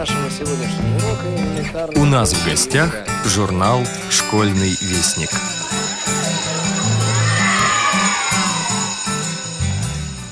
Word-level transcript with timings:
нашего 0.00 0.30
сегодняшнего 0.30 0.96
урока 0.96 1.26
элементарно... 1.36 2.00
У 2.00 2.06
нас 2.06 2.32
в 2.32 2.48
гостях 2.48 3.04
журнал 3.26 3.80
«Школьный 4.08 4.70
вестник». 4.80 5.28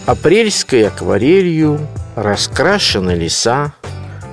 Апрельской 0.06 0.88
акварелью 0.88 1.86
раскрашены 2.16 3.10
леса, 3.10 3.74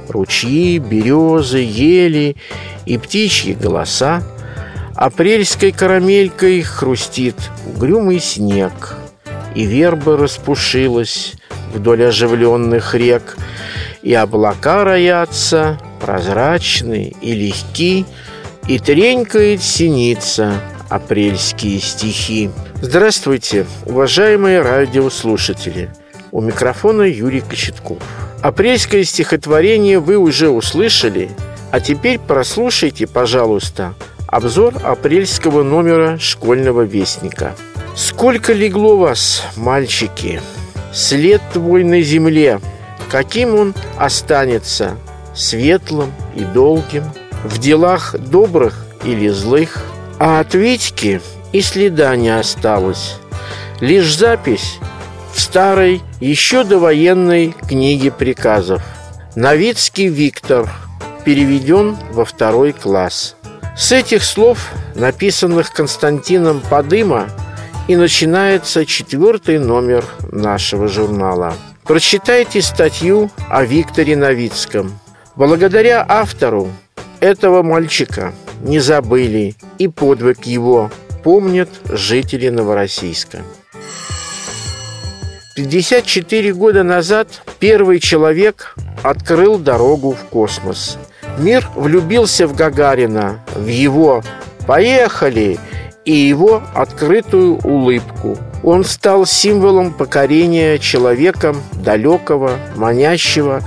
Ручьи, 0.07 0.77
березы, 0.77 1.57
ели 1.57 2.37
и 2.85 2.97
птичьи 2.97 3.55
голоса. 3.55 4.23
Апрельской 4.95 5.73
карамелькой 5.73 6.61
хрустит 6.61 7.35
угрюмый 7.75 8.21
снег, 8.21 8.95
И 9.53 9.65
верба 9.65 10.15
распушилась 10.15 11.33
вдоль 11.73 12.05
оживленных 12.05 12.95
рек, 12.95 13.35
И 14.05 14.13
облака 14.13 14.83
роятся, 14.83 15.79
прозрачны 15.99 17.11
и 17.21 17.33
легки, 17.33 18.05
И 18.67 18.77
тренькает 18.77 19.63
синица 19.63 20.61
апрельские 20.89 21.79
стихи. 21.79 22.51
Здравствуйте, 22.81 23.65
уважаемые 23.85 24.61
радиослушатели! 24.61 25.89
У 26.31 26.39
микрофона 26.39 27.01
Юрий 27.01 27.41
Кочетков. 27.41 27.97
Апрельское 28.43 29.03
стихотворение 29.03 29.99
вы 29.99 30.17
уже 30.17 30.49
услышали, 30.49 31.31
а 31.71 31.79
теперь 31.79 32.19
прослушайте, 32.19 33.07
пожалуйста, 33.07 33.95
обзор 34.27 34.75
апрельского 34.83 35.63
номера 35.63 36.19
школьного 36.19 36.83
вестника. 36.83 37.55
Сколько 37.95 38.53
легло 38.53 38.97
вас, 38.97 39.43
мальчики, 39.55 40.41
след 40.93 41.41
твой 41.53 41.83
на 41.83 42.01
земле, 42.01 42.59
каким 43.09 43.55
он 43.55 43.73
останется, 43.97 44.97
светлым 45.33 46.11
и 46.35 46.41
долгим, 46.41 47.03
в 47.43 47.59
делах 47.59 48.15
добрых 48.17 48.85
или 49.03 49.29
злых, 49.29 49.83
а 50.19 50.39
от 50.39 50.53
Витьки 50.53 51.21
и 51.51 51.61
следа 51.61 52.15
не 52.15 52.29
осталось, 52.29 53.17
лишь 53.79 54.15
запись 54.15 54.79
в 55.33 55.39
старой, 55.39 56.01
еще 56.19 56.63
довоенной 56.63 57.53
книге 57.67 58.11
приказов. 58.11 58.81
Новицкий 59.35 60.07
Виктор 60.07 60.69
переведен 61.25 61.97
во 62.13 62.23
второй 62.23 62.71
класс. 62.71 63.35
С 63.75 63.91
этих 63.91 64.23
слов, 64.23 64.69
написанных 64.95 65.73
Константином 65.73 66.61
Подыма, 66.69 67.27
и 67.89 67.97
начинается 67.97 68.85
четвертый 68.85 69.59
номер 69.59 70.05
нашего 70.31 70.87
журнала. 70.87 71.53
Прочитайте 71.85 72.63
статью 72.63 73.29
о 73.47 73.63
Викторе 73.63 74.15
Новицком. 74.15 74.97
Благодаря 75.35 76.03
автору 76.07 76.71
этого 77.19 77.61
мальчика 77.61 78.33
не 78.61 78.79
забыли 78.79 79.53
и 79.77 79.87
подвиг 79.87 80.47
его 80.47 80.89
помнят 81.23 81.69
жители 81.87 82.49
Новороссийска. 82.49 83.43
54 85.55 86.53
года 86.55 86.81
назад 86.81 87.43
первый 87.59 87.99
человек 87.99 88.75
открыл 89.03 89.59
дорогу 89.59 90.13
в 90.13 90.25
космос. 90.25 90.97
Мир 91.37 91.69
влюбился 91.75 92.47
в 92.47 92.55
Гагарина, 92.55 93.45
в 93.53 93.67
его 93.67 94.23
«поехали» 94.65 95.59
и 96.03 96.13
его 96.13 96.63
открытую 96.73 97.59
улыбку. 97.59 98.39
Он 98.65 98.83
стал 98.83 99.25
символом 99.27 99.93
покорения 99.93 100.79
человеком 100.79 101.61
далекого, 101.73 102.57
манящего, 102.75 103.61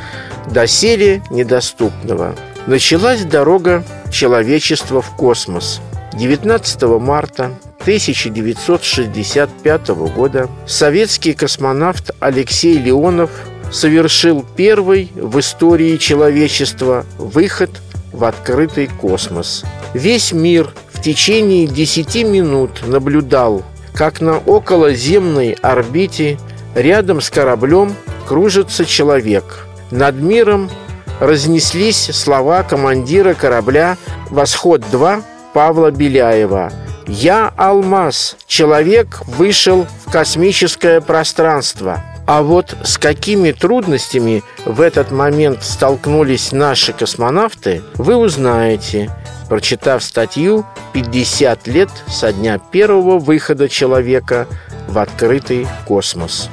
доселе 0.50 1.22
недоступного. 1.30 2.34
Началась 2.66 3.22
дорога 3.22 3.84
человечества 4.10 5.00
в 5.00 5.14
космос. 5.14 5.80
19 6.14 6.82
марта 7.00 7.52
1965 7.82 9.88
года 9.88 10.50
советский 10.66 11.32
космонавт 11.32 12.10
Алексей 12.18 12.76
Леонов 12.76 13.30
совершил 13.70 14.44
первый 14.56 15.12
в 15.14 15.38
истории 15.38 15.96
человечества 15.96 17.06
выход 17.18 17.70
в 18.12 18.24
открытый 18.24 18.88
космос. 18.88 19.64
Весь 19.94 20.32
мир 20.32 20.74
в 20.92 21.00
течение 21.00 21.68
10 21.68 22.24
минут 22.24 22.84
наблюдал, 22.84 23.62
как 23.98 24.20
на 24.20 24.38
околоземной 24.38 25.56
орбите 25.60 26.38
рядом 26.76 27.20
с 27.20 27.30
кораблем 27.30 27.94
кружится 28.28 28.86
человек. 28.86 29.66
Над 29.90 30.14
миром 30.14 30.70
разнеслись 31.18 32.10
слова 32.14 32.62
командира 32.62 33.34
корабля 33.34 33.96
«Восход-2» 34.30 35.22
Павла 35.52 35.90
Беляева– 35.90 36.72
я 37.08 37.54
алмаз. 37.56 38.36
Человек 38.46 39.22
вышел 39.26 39.86
в 40.04 40.12
космическое 40.12 41.00
пространство. 41.00 42.04
А 42.26 42.42
вот 42.42 42.76
с 42.84 42.98
какими 42.98 43.52
трудностями 43.52 44.42
в 44.66 44.82
этот 44.82 45.10
момент 45.10 45.64
столкнулись 45.64 46.52
наши 46.52 46.92
космонавты, 46.92 47.80
вы 47.94 48.16
узнаете, 48.16 49.10
прочитав 49.48 50.02
статью 50.02 50.64
«50 50.94 51.70
лет 51.70 51.90
со 52.08 52.32
дня 52.32 52.58
первого 52.58 53.18
выхода 53.18 53.68
человека 53.68 54.46
в 54.88 54.98
открытый 54.98 55.66
космос». 55.86 56.50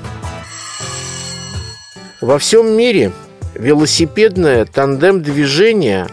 Во 2.22 2.40
всем 2.40 2.76
мире 2.76 3.12
велосипедное 3.54 4.66
тандем-движение 4.66 6.08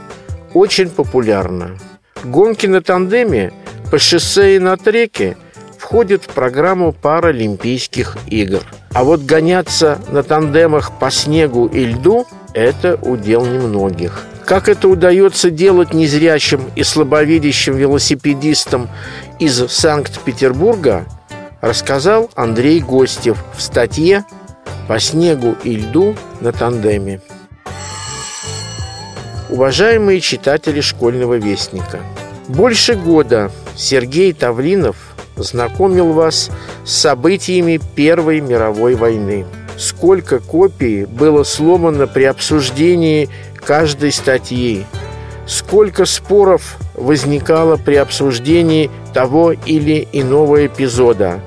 очень 0.52 0.90
популярно. 0.90 1.78
Гонки 2.24 2.66
на 2.66 2.82
тандеме– 2.82 3.52
по 3.92 3.98
шоссе 3.98 4.56
и 4.56 4.58
на 4.58 4.78
треке 4.78 5.36
входит 5.76 6.24
в 6.24 6.28
программу 6.28 6.92
Паралимпийских 6.92 8.16
игр. 8.26 8.62
А 8.94 9.04
вот 9.04 9.20
гоняться 9.20 9.98
на 10.10 10.22
тандемах 10.22 10.98
по 10.98 11.10
снегу 11.10 11.66
и 11.66 11.84
льду– 11.84 12.26
это 12.54 12.94
удел 13.02 13.44
немногих. 13.44 14.24
Как 14.46 14.68
это 14.68 14.88
удается 14.88 15.50
делать 15.50 15.94
незрячим 15.94 16.70
и 16.74 16.82
слабовидящим 16.82 17.76
велосипедистам 17.76 18.88
из 19.38 19.66
Санкт-Петербурга, 19.68 21.06
рассказал 21.60 22.30
Андрей 22.34 22.80
Гостев 22.80 23.38
в 23.56 23.62
статье 23.62 24.24
«По 24.88 24.98
снегу 24.98 25.56
и 25.62 25.76
льду 25.76 26.16
на 26.40 26.52
тандеме». 26.52 27.20
Уважаемые 29.48 30.20
читатели 30.20 30.80
школьного 30.80 31.34
вестника, 31.34 32.00
больше 32.48 32.94
года 32.94 33.50
Сергей 33.76 34.32
Тавлинов 34.32 34.96
знакомил 35.36 36.12
вас 36.12 36.50
с 36.84 36.92
событиями 36.92 37.80
Первой 37.94 38.40
мировой 38.40 38.94
войны. 38.94 39.46
Сколько 39.76 40.38
копий 40.38 41.04
было 41.04 41.44
сломано 41.44 42.06
при 42.06 42.24
обсуждении 42.24 43.28
каждой 43.64 44.12
статьи, 44.12 44.86
сколько 45.46 46.04
споров 46.04 46.76
возникало 46.94 47.76
при 47.76 47.96
обсуждении 47.96 48.90
того 49.14 49.52
или 49.52 50.08
иного 50.12 50.66
эпизода. 50.66 51.40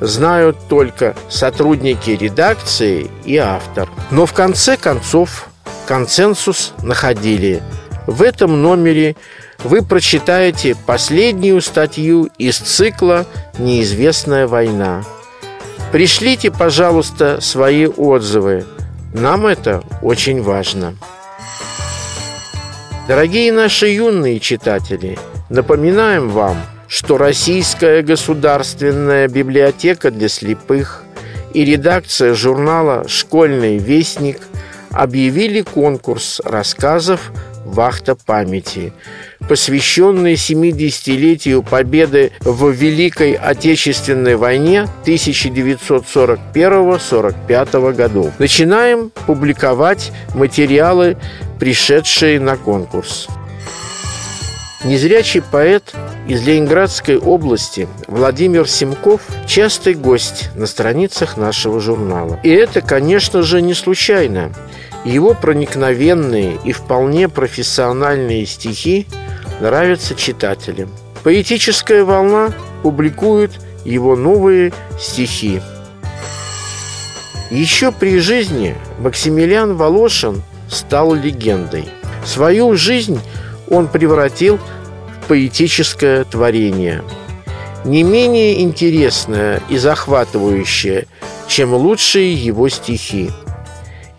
Знают 0.00 0.56
только 0.68 1.14
сотрудники 1.28 2.10
редакции 2.10 3.10
и 3.24 3.36
автор. 3.36 3.88
Но 4.10 4.24
в 4.26 4.32
конце 4.32 4.76
концов 4.76 5.48
консенсус 5.86 6.72
находили. 6.82 7.62
В 8.06 8.22
этом 8.22 8.62
номере 8.62 9.14
вы 9.62 9.82
прочитаете 9.82 10.74
последнюю 10.86 11.60
статью 11.60 12.30
из 12.38 12.56
цикла 12.58 13.26
«Неизвестная 13.58 14.46
война». 14.46 15.04
Пришлите, 15.92 16.50
пожалуйста, 16.50 17.40
свои 17.40 17.86
отзывы. 17.86 18.64
Нам 19.12 19.46
это 19.46 19.82
очень 20.02 20.40
важно. 20.40 20.94
Дорогие 23.10 23.50
наши 23.50 23.88
юные 23.88 24.38
читатели, 24.38 25.18
напоминаем 25.48 26.28
вам, 26.28 26.56
что 26.86 27.18
Российская 27.18 28.02
государственная 28.02 29.26
библиотека 29.26 30.12
для 30.12 30.28
слепых 30.28 31.02
и 31.52 31.64
редакция 31.64 32.34
журнала 32.34 33.08
«Школьный 33.08 33.78
вестник» 33.78 34.38
объявили 34.92 35.62
конкурс 35.62 36.40
рассказов 36.44 37.32
«Вахта 37.70 38.14
памяти», 38.14 38.92
посвященный 39.48 40.34
70-летию 40.34 41.62
победы 41.62 42.32
в 42.40 42.68
Великой 42.70 43.32
Отечественной 43.34 44.36
войне 44.36 44.86
1941-45 45.04 47.92
годов. 47.94 48.32
Начинаем 48.38 49.10
публиковать 49.26 50.12
материалы, 50.34 51.16
пришедшие 51.58 52.40
на 52.40 52.56
конкурс. 52.56 53.28
Незрячий 54.84 55.42
поэт 55.42 55.92
из 56.26 56.46
Ленинградской 56.46 57.18
области 57.18 57.86
Владимир 58.06 58.66
Симков– 58.66 59.20
частый 59.46 59.92
гость 59.92 60.48
на 60.54 60.66
страницах 60.66 61.36
нашего 61.36 61.80
журнала. 61.80 62.40
И 62.42 62.48
это, 62.48 62.80
конечно 62.80 63.42
же, 63.42 63.60
не 63.60 63.74
случайно. 63.74 64.50
Его 65.04 65.34
проникновенные 65.34 66.58
и 66.64 66.72
вполне 66.72 67.28
профессиональные 67.28 68.44
стихи 68.46 69.06
нравятся 69.60 70.14
читателям. 70.14 70.90
Поэтическая 71.22 72.04
волна 72.04 72.52
публикует 72.82 73.52
его 73.84 74.14
новые 74.14 74.72
стихи. 74.98 75.62
Еще 77.50 77.92
при 77.92 78.18
жизни 78.20 78.76
Максимилиан 79.00 79.74
Волошин 79.76 80.42
стал 80.68 81.14
легендой. 81.14 81.86
Свою 82.24 82.76
жизнь 82.76 83.20
он 83.68 83.88
превратил 83.88 84.58
в 84.58 85.26
поэтическое 85.28 86.24
творение. 86.24 87.02
Не 87.84 88.02
менее 88.02 88.60
интересное 88.60 89.62
и 89.68 89.78
захватывающее, 89.78 91.06
чем 91.48 91.72
лучшие 91.74 92.34
его 92.34 92.68
стихи. 92.68 93.30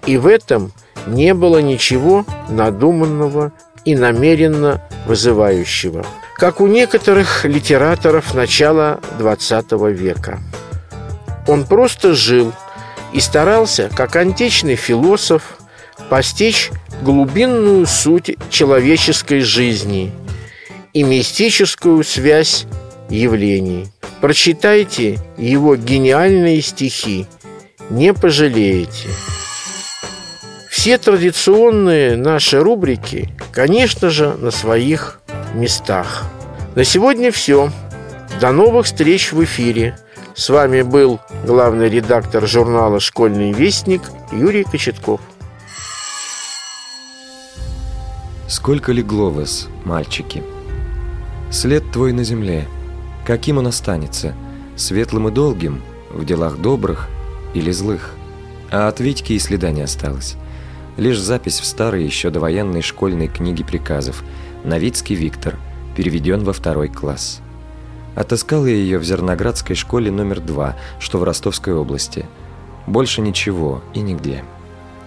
И 0.05 0.17
в 0.17 0.27
этом 0.27 0.71
не 1.07 1.33
было 1.33 1.59
ничего 1.59 2.25
надуманного 2.49 3.51
и 3.85 3.95
намеренно 3.95 4.81
вызывающего, 5.05 6.05
как 6.35 6.61
у 6.61 6.67
некоторых 6.67 7.45
литераторов 7.45 8.33
начала 8.33 8.99
XX 9.19 9.91
века. 9.91 10.39
Он 11.47 11.65
просто 11.65 12.13
жил 12.13 12.53
и 13.13 13.19
старался, 13.19 13.89
как 13.95 14.15
античный 14.15 14.75
философ, 14.75 15.57
постичь 16.09 16.71
глубинную 17.01 17.85
суть 17.85 18.37
человеческой 18.49 19.41
жизни 19.41 20.11
и 20.93 21.03
мистическую 21.03 22.03
связь 22.03 22.65
явлений. 23.09 23.87
Прочитайте 24.19 25.19
его 25.37 25.75
гениальные 25.75 26.61
стихи, 26.61 27.25
не 27.89 28.13
пожалеете. 28.13 29.09
Все 30.81 30.97
традиционные 30.97 32.17
наши 32.17 32.59
рубрики, 32.59 33.29
конечно 33.51 34.09
же, 34.09 34.33
на 34.33 34.49
своих 34.49 35.21
местах. 35.53 36.23
На 36.73 36.83
сегодня 36.83 37.31
все. 37.31 37.69
До 38.39 38.51
новых 38.51 38.87
встреч 38.87 39.31
в 39.31 39.43
эфире. 39.43 39.95
С 40.33 40.49
вами 40.49 40.81
был 40.81 41.19
главный 41.45 41.87
редактор 41.87 42.47
журнала 42.47 42.99
«Школьный 42.99 43.51
вестник» 43.51 44.01
Юрий 44.31 44.63
Кочетков. 44.63 45.21
Сколько 48.47 48.91
легло 48.91 49.29
вас, 49.29 49.67
мальчики? 49.85 50.41
След 51.51 51.91
твой 51.91 52.11
на 52.11 52.23
земле. 52.23 52.67
Каким 53.23 53.59
он 53.59 53.67
останется? 53.67 54.33
Светлым 54.75 55.27
и 55.27 55.31
долгим, 55.31 55.83
в 56.09 56.25
делах 56.25 56.57
добрых 56.57 57.07
или 57.53 57.69
злых? 57.69 58.15
А 58.71 58.87
от 58.87 58.99
Витьки 58.99 59.33
и 59.33 59.37
следа 59.37 59.69
не 59.69 59.83
осталось. 59.83 60.37
Лишь 60.97 61.19
запись 61.19 61.59
в 61.59 61.65
старой 61.65 62.03
еще 62.03 62.29
довоенной 62.29 62.81
школьной 62.81 63.27
книге 63.27 63.63
приказов 63.63 64.23
«Новицкий 64.63 65.15
Виктор», 65.15 65.57
переведен 65.95 66.43
во 66.43 66.53
второй 66.53 66.89
класс. 66.89 67.41
Отыскал 68.15 68.65
я 68.65 68.73
ее 68.73 68.99
в 68.99 69.03
Зерноградской 69.03 69.75
школе 69.75 70.11
номер 70.11 70.41
два, 70.41 70.75
что 70.99 71.17
в 71.17 71.23
Ростовской 71.23 71.73
области. 71.73 72.25
Больше 72.87 73.21
ничего 73.21 73.81
и 73.93 74.01
нигде. 74.01 74.43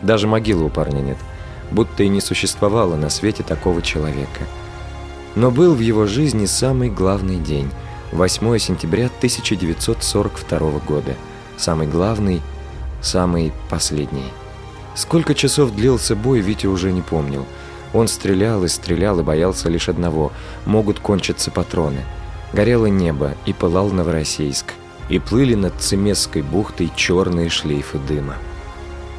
Даже 0.00 0.26
могилы 0.26 0.64
у 0.64 0.68
парня 0.70 1.00
нет, 1.00 1.18
будто 1.70 2.02
и 2.02 2.08
не 2.08 2.20
существовало 2.20 2.96
на 2.96 3.10
свете 3.10 3.42
такого 3.42 3.82
человека. 3.82 4.44
Но 5.34 5.50
был 5.50 5.74
в 5.74 5.80
его 5.80 6.06
жизни 6.06 6.46
самый 6.46 6.90
главный 6.90 7.38
день– 7.38 7.70
8 8.14 8.58
сентября 8.58 9.06
1942 9.06 10.58
года. 10.86 11.16
Самый 11.56 11.88
главный, 11.88 12.42
самый 13.02 13.52
последний. 13.68 14.30
Сколько 14.94 15.34
часов 15.34 15.74
длился 15.74 16.14
бой, 16.16 16.40
Витя 16.40 16.66
уже 16.66 16.92
не 16.92 17.02
помнил. 17.02 17.46
Он 17.92 18.08
стрелял 18.08 18.64
и 18.64 18.68
стрелял 18.68 19.20
и 19.20 19.22
боялся 19.22 19.68
лишь 19.68 19.88
одного– 19.88 20.32
могут 20.66 20.98
кончиться 21.00 21.50
патроны– 21.50 22.00
Горело 22.54 22.86
небо, 22.86 23.34
и 23.46 23.52
пылал 23.52 23.90
Новороссийск, 23.90 24.74
и 25.08 25.18
плыли 25.18 25.56
над 25.56 25.74
Цемесской 25.80 26.42
бухтой 26.42 26.88
черные 26.94 27.50
шлейфы 27.50 27.98
дыма. 27.98 28.36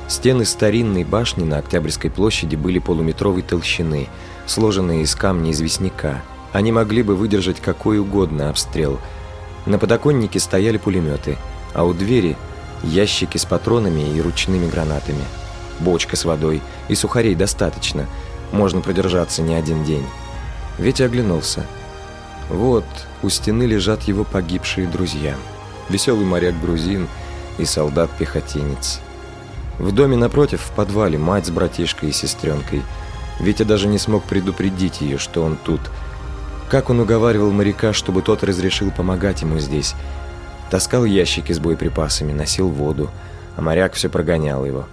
Стены 0.08 0.46
старинной 0.46 1.04
башни 1.04 1.44
на 1.44 1.58
Октябрьской 1.58 2.10
площади 2.10 2.56
были 2.56 2.80
полуметровой 2.80 3.42
толщины, 3.42 4.08
сложенные 4.46 5.02
из 5.02 5.16
камня 5.16 5.52
известняка. 5.52 6.22
Они 6.54 6.72
могли 6.72 7.04
бы 7.04 7.18
выдержать 7.18 7.60
какой 7.60 8.00
угодно 8.00 8.50
обстрел. 8.50 9.02
На 9.66 9.80
подоконнике 9.80 10.40
стояли 10.40 10.78
пулеметы, 10.78 11.38
а 11.74 11.84
у 11.84 11.94
двери– 11.94 12.38
ящики 12.84 13.38
с 13.38 13.44
патронами 13.44 14.16
и 14.16 14.22
ручными 14.22 14.70
гранатами. 14.70 15.26
Бочка 15.80 16.16
с 16.16 16.26
водой 16.26 16.62
и 16.88 16.96
сухарей 16.96 17.36
достаточно, 17.36 18.06
можно 18.52 18.82
продержаться 18.82 19.42
не 19.42 19.56
один 19.56 19.84
день. 19.84 20.06
Ветя 20.78 21.06
оглянулся– 21.06 21.66
вот, 22.50 22.86
у 23.24 23.30
стены 23.30 23.64
лежат 23.64 24.04
его 24.04 24.24
погибшие 24.24 24.88
друзья. 24.88 25.36
Веселый 25.90 26.26
моряк-грузин 26.26 27.08
и 27.58 27.66
солдат-пехотинец. 27.66 29.00
В 29.80 29.92
доме 29.92 30.16
напротив, 30.16 30.62
в 30.62 30.72
подвале, 30.72 31.18
мать 31.18 31.48
с 31.48 31.50
братишкой 31.50 32.10
и 32.10 32.14
сестренкой. 32.14 32.84
Витя 33.40 33.64
даже 33.64 33.88
не 33.88 33.98
смог 33.98 34.24
предупредить 34.24 35.02
ее, 35.02 35.18
что 35.18 35.44
он 35.44 35.58
тут. 35.58 35.82
Как 36.70 36.90
он 36.90 37.00
уговаривал 37.00 37.52
моряка, 37.52 37.94
чтобы 37.94 38.22
тот 38.22 38.44
разрешил 38.44 38.92
помогать 38.92 39.42
ему 39.42 39.60
здесь. 39.60 39.96
Таскал 40.70 41.04
ящики 41.06 41.52
с 41.52 41.60
боеприпасами, 41.60 42.32
носил 42.32 42.70
воду, 42.70 43.10
а 43.56 43.62
моряк 43.62 43.94
все 43.94 44.10
прогонял 44.10 44.66
его. 44.66 44.86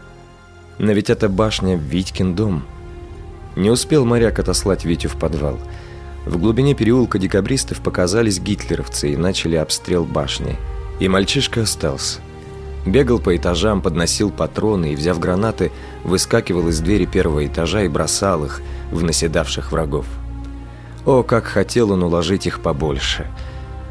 Но 0.83 0.93
ведь 0.93 1.09
это 1.09 1.31
башня 1.31 1.77
Витькин 1.77 2.35
дом. 2.35 2.65
Не 3.57 3.71
успел 3.71 4.05
моряк 4.05 4.39
отослать 4.39 4.85
Витю 4.85 5.09
в 5.09 5.17
подвал– 5.17 5.59
в 6.25 6.39
глубине 6.39 6.75
переулка 6.75 7.19
декабристов 7.19 7.81
показались 7.81 8.39
гитлеровцы 8.39 9.13
и 9.13 9.17
начали 9.17 9.57
обстрел 9.57 10.05
башни. 10.05 10.57
И 11.01 11.09
мальчишка 11.09 11.63
остался. 11.63 12.21
Бегал 12.87 13.19
по 13.19 13.37
этажам, 13.37 13.81
подносил 13.81 14.31
патроны 14.31 14.93
и, 14.93 14.97
взяв 14.97 15.19
гранаты, 15.19 15.73
выскакивал 16.05 16.69
из 16.69 16.81
двери 16.81 17.07
первого 17.07 17.47
этажа 17.47 17.83
и 17.83 17.89
бросал 17.89 18.45
их 18.45 18.61
в 18.93 19.03
наседавших 19.03 19.73
врагов. 19.73 20.07
О, 21.05 21.25
как 21.25 21.45
хотел 21.45 21.91
он 21.91 22.05
уложить 22.05 22.47
их 22.47 22.61
побольше! 22.61 23.27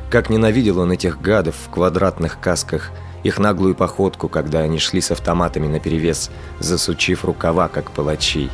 Как 0.10 0.30
ненавидел 0.30 0.80
он 0.80 0.92
этих 0.92 1.22
гадов 1.22 1.56
в 1.56 1.70
квадратных 1.70 2.40
касках, 2.40 2.92
их 3.24 3.40
наглую 3.40 3.76
походку, 3.76 4.28
когда 4.28 4.60
они 4.60 4.80
шли 4.80 5.02
с 5.02 5.12
автоматами 5.12 5.68
наперевес, 5.68 6.32
засучив 6.60 7.26
рукава, 7.26 7.68
как 7.68 7.92
палачи. 7.92 8.50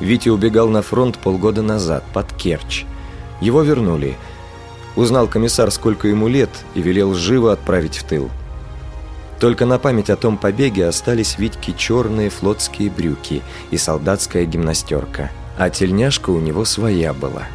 Витя 0.00 0.30
убегал 0.30 0.68
на 0.68 0.82
фронт 0.82 1.18
полгода 1.18 1.62
назад, 1.62 2.04
под 2.12 2.32
Керчь, 2.32 2.84
его 3.40 3.62
вернули. 3.62 4.16
Узнал 4.94 5.26
комиссар, 5.26 5.70
сколько 5.70 6.08
ему 6.08 6.28
лет, 6.28 6.50
и 6.74 6.82
велел 6.82 7.14
живо 7.14 7.52
отправить 7.52 7.96
в 7.96 8.04
тыл. 8.04 8.30
Только 9.40 9.66
на 9.66 9.80
память 9.80 10.10
о 10.10 10.16
том 10.16 10.36
побеге 10.36 10.86
остались 10.86 11.38
Витьки 11.38 11.74
черные 11.76 12.30
флотские 12.30 12.90
брюки 12.90 13.42
и 13.72 13.76
солдатская 13.76 14.44
гимнастерка. 14.44 15.32
А 15.58 15.70
тельняшка 15.70 16.30
у 16.30 16.38
него 16.38 16.64
своя 16.64 17.12
была. 17.12 17.48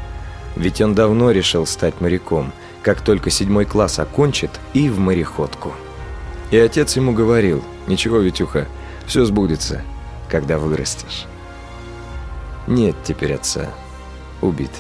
Ведь 0.58 0.82
он 0.82 0.94
давно 0.94 1.32
решил 1.32 1.66
стать 1.66 2.02
моряком, 2.02 2.52
как 2.82 3.02
только 3.02 3.30
седьмой 3.30 3.66
класс 3.66 4.00
окончит 4.00 4.52
и 4.74 4.90
в 4.90 5.00
мореходку. 5.00 5.72
И 6.52 6.58
отец 6.58 6.96
ему 6.96 7.14
говорил, 7.14 7.64
ничего, 7.88 8.20
Витюха, 8.20 8.68
все 9.06 9.26
сбудется, 9.26 9.82
когда 10.30 10.58
вырастешь. 10.58 11.26
Нет 12.68 12.96
теперь 13.04 13.34
отца, 13.34 13.70
убит. 14.42 14.72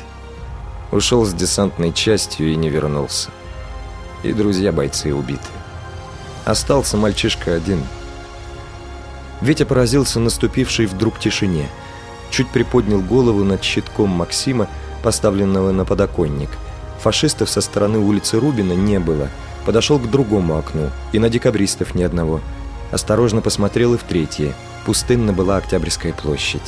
Ушел 0.91 1.25
с 1.25 1.33
десантной 1.33 1.91
частью 1.91 2.51
и 2.51 2.55
не 2.55 2.69
вернулся. 2.69 3.29
И 4.23 4.31
друзья-бойцы 4.31 5.13
убиты. 5.13 5.41
Остался 6.45 6.95
мальчишка 6.95 7.53
один. 7.53 7.83
Витя 9.41 9.63
поразился 9.63 10.19
наступившей 10.19 10.85
вдруг 10.85 11.19
тишине. 11.19 11.69
Чуть 12.29 12.49
приподнял 12.49 13.01
голову 13.01 13.43
над 13.43 13.63
щитком 13.63 14.09
Максима, 14.09 14.67
поставленного 15.03 15.71
на 15.71 15.85
подоконник. 15.85 16.49
Фашистов 16.99 17.49
со 17.49 17.61
стороны 17.61 17.99
улицы 17.99 18.39
Рубина 18.39 18.73
не 18.73 18.99
было. 18.99 19.29
Подошел 19.67 19.99
к 19.99 20.09
другому 20.09 20.57
окну, 20.57 20.91
и 21.11 21.19
на 21.19 21.29
декабристов 21.29 21.93
ни 21.93 22.01
одного. 22.01 22.39
Осторожно 22.89 23.41
посмотрел 23.41 23.95
и 23.95 23.97
в 23.97 24.03
третье. 24.03 24.53
Пустынна 24.85 25.33
была 25.33 25.57
Октябрьская 25.57 26.13
площадь. 26.13 26.61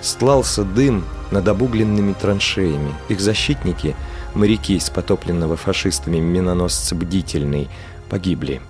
Стлался 0.00 0.64
дым 0.64 1.04
над 1.30 1.46
обугленными 1.46 2.14
траншеями. 2.14 2.94
Их 3.10 3.20
защитники, 3.20 3.94
моряки 4.34 4.76
из 4.76 4.88
потопленного 4.88 5.58
фашистами 5.58 6.16
миноносца 6.20 6.94
«Бдительный», 6.94 7.68
погибли. 8.08 8.62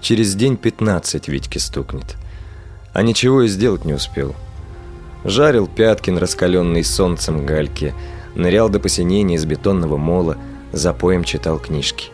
Через 0.00 0.36
день 0.36 0.56
15 0.56 1.26
Витьке 1.26 1.58
стукнет. 1.58 2.14
А 2.92 3.02
ничего 3.02 3.42
и 3.42 3.48
сделать 3.48 3.84
не 3.84 3.94
успел. 3.94 4.36
Жарил 5.24 5.66
Пяткин, 5.66 6.18
раскаленный 6.18 6.84
солнцем 6.84 7.46
гальки, 7.46 7.94
нырял 8.36 8.68
до 8.68 8.78
посинения 8.78 9.34
из 9.34 9.44
бетонного 9.44 9.96
мола, 9.96 10.36
за 10.70 10.92
поем 10.92 11.24
читал 11.24 11.58
книжки. 11.58 12.12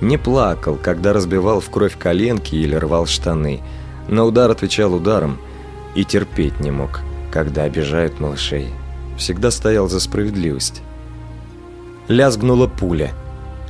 Не 0.00 0.18
плакал, 0.18 0.78
когда 0.82 1.12
разбивал 1.12 1.60
в 1.60 1.70
кровь 1.70 1.96
коленки 1.98 2.54
или 2.54 2.74
рвал 2.74 3.06
штаны. 3.06 3.62
На 4.08 4.24
удар 4.24 4.50
отвечал 4.50 4.94
ударом– 4.94 5.38
и 5.94 6.04
терпеть 6.04 6.60
не 6.60 6.70
мог, 6.70 7.00
когда 7.30 7.62
обижают 7.62 8.20
малышей. 8.20 8.68
Всегда 9.16 9.50
стоял 9.50 9.88
за 9.88 10.00
справедливость. 10.00 10.82
Лязгнула 12.08 12.66
пуля. 12.66 13.12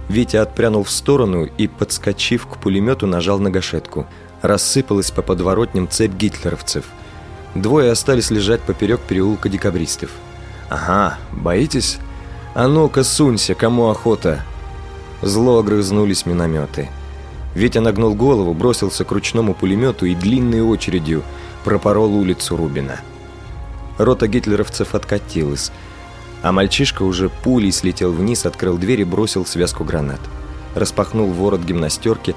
Витя 0.08 0.38
отпрянул 0.38 0.84
в 0.84 0.90
сторону 0.90 1.44
и, 1.44 1.68
подскочив 1.68 2.46
к 2.46 2.58
пулемету, 2.58 3.06
нажал 3.06 3.38
на 3.38 3.50
гашетку. 3.50 4.06
Рассыпалась 4.42 5.10
по 5.10 5.22
подворотням 5.22 5.88
цепь 5.88 6.14
гитлеровцев. 6.14 6.84
Двое 7.54 7.92
остались 7.92 8.30
лежать 8.30 8.60
поперек 8.60 9.00
переулка 9.00 9.48
декабристов. 9.48 10.10
«Ага, 10.68 11.18
боитесь? 11.32 11.98
А 12.54 12.66
ну-ка, 12.68 13.04
сунься, 13.04 13.54
кому 13.54 13.88
охота!» 13.88 14.42
Зло 15.24 15.58
огрызнулись 15.58 16.26
минометы. 16.26 16.90
Витя 17.54 17.78
нагнул 17.78 18.14
голову, 18.14 18.52
бросился 18.52 19.06
к 19.06 19.10
ручному 19.10 19.54
пулемету 19.54 20.04
и 20.04 20.14
длинной 20.14 20.60
очередью 20.60 21.22
пропорол 21.64 22.14
улицу 22.14 22.58
Рубина. 22.58 23.00
Рота 23.96 24.28
гитлеровцев 24.28 24.94
откатилась, 24.94 25.72
а 26.42 26.52
мальчишка 26.52 27.04
уже 27.04 27.30
пулей 27.30 27.72
слетел 27.72 28.12
вниз, 28.12 28.44
открыл 28.44 28.76
дверь 28.76 29.00
и 29.00 29.04
бросил 29.04 29.46
связку 29.46 29.82
гранат. 29.82 30.20
Распахнул 30.74 31.30
ворот 31.30 31.62
гимнастерки. 31.62 32.36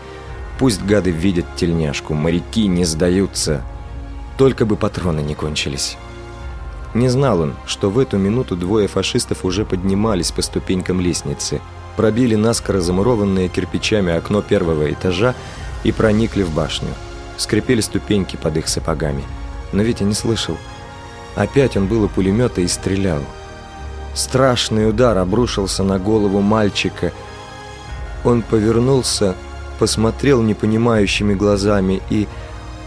Пусть 0.57 0.81
гады 0.81 1.11
видят 1.11 1.45
тельняшку, 1.57 2.13
моряки 2.13 2.67
не 2.67 2.85
сдаются. 2.85 3.63
Только 4.37 4.65
бы 4.65 4.77
патроны 4.77 5.19
не 5.19 5.35
кончились. 5.35 5.97
Не 6.93 7.09
знал 7.09 7.41
он, 7.41 7.55
что 7.65 7.89
в 7.89 7.99
эту 7.99 8.17
минуту 8.17 8.55
двое 8.55 8.87
фашистов 8.87 9.43
уже 9.43 9.65
поднимались 9.65 10.31
по 10.31 10.41
ступенькам 10.41 11.01
лестницы, 11.01 11.59
пробили 11.97 12.35
наскоро 12.35 12.79
замурованное 12.79 13.49
кирпичами 13.49 14.13
окно 14.13 14.41
первого 14.41 14.89
этажа 14.93 15.35
и 15.83 15.91
проникли 15.91 16.43
в 16.43 16.51
башню. 16.51 16.89
Скрипели 17.37 17.81
ступеньки 17.81 18.37
под 18.37 18.57
их 18.57 18.69
сапогами. 18.69 19.23
Но 19.73 19.83
Витя 19.83 20.03
не 20.03 20.13
слышал. 20.13 20.57
Опять 21.35 21.75
он 21.75 21.87
был 21.87 22.03
у 22.03 22.07
пулемета 22.07 22.61
и 22.61 22.67
стрелял. 22.67 23.21
Страшный 24.13 24.89
удар 24.89 25.17
обрушился 25.17 25.83
на 25.83 25.99
голову 25.99 26.39
мальчика. 26.39 27.11
Он 28.23 28.41
повернулся, 28.41 29.35
посмотрел 29.77 30.41
непонимающими 30.41 31.33
глазами 31.33 32.01
и, 32.09 32.27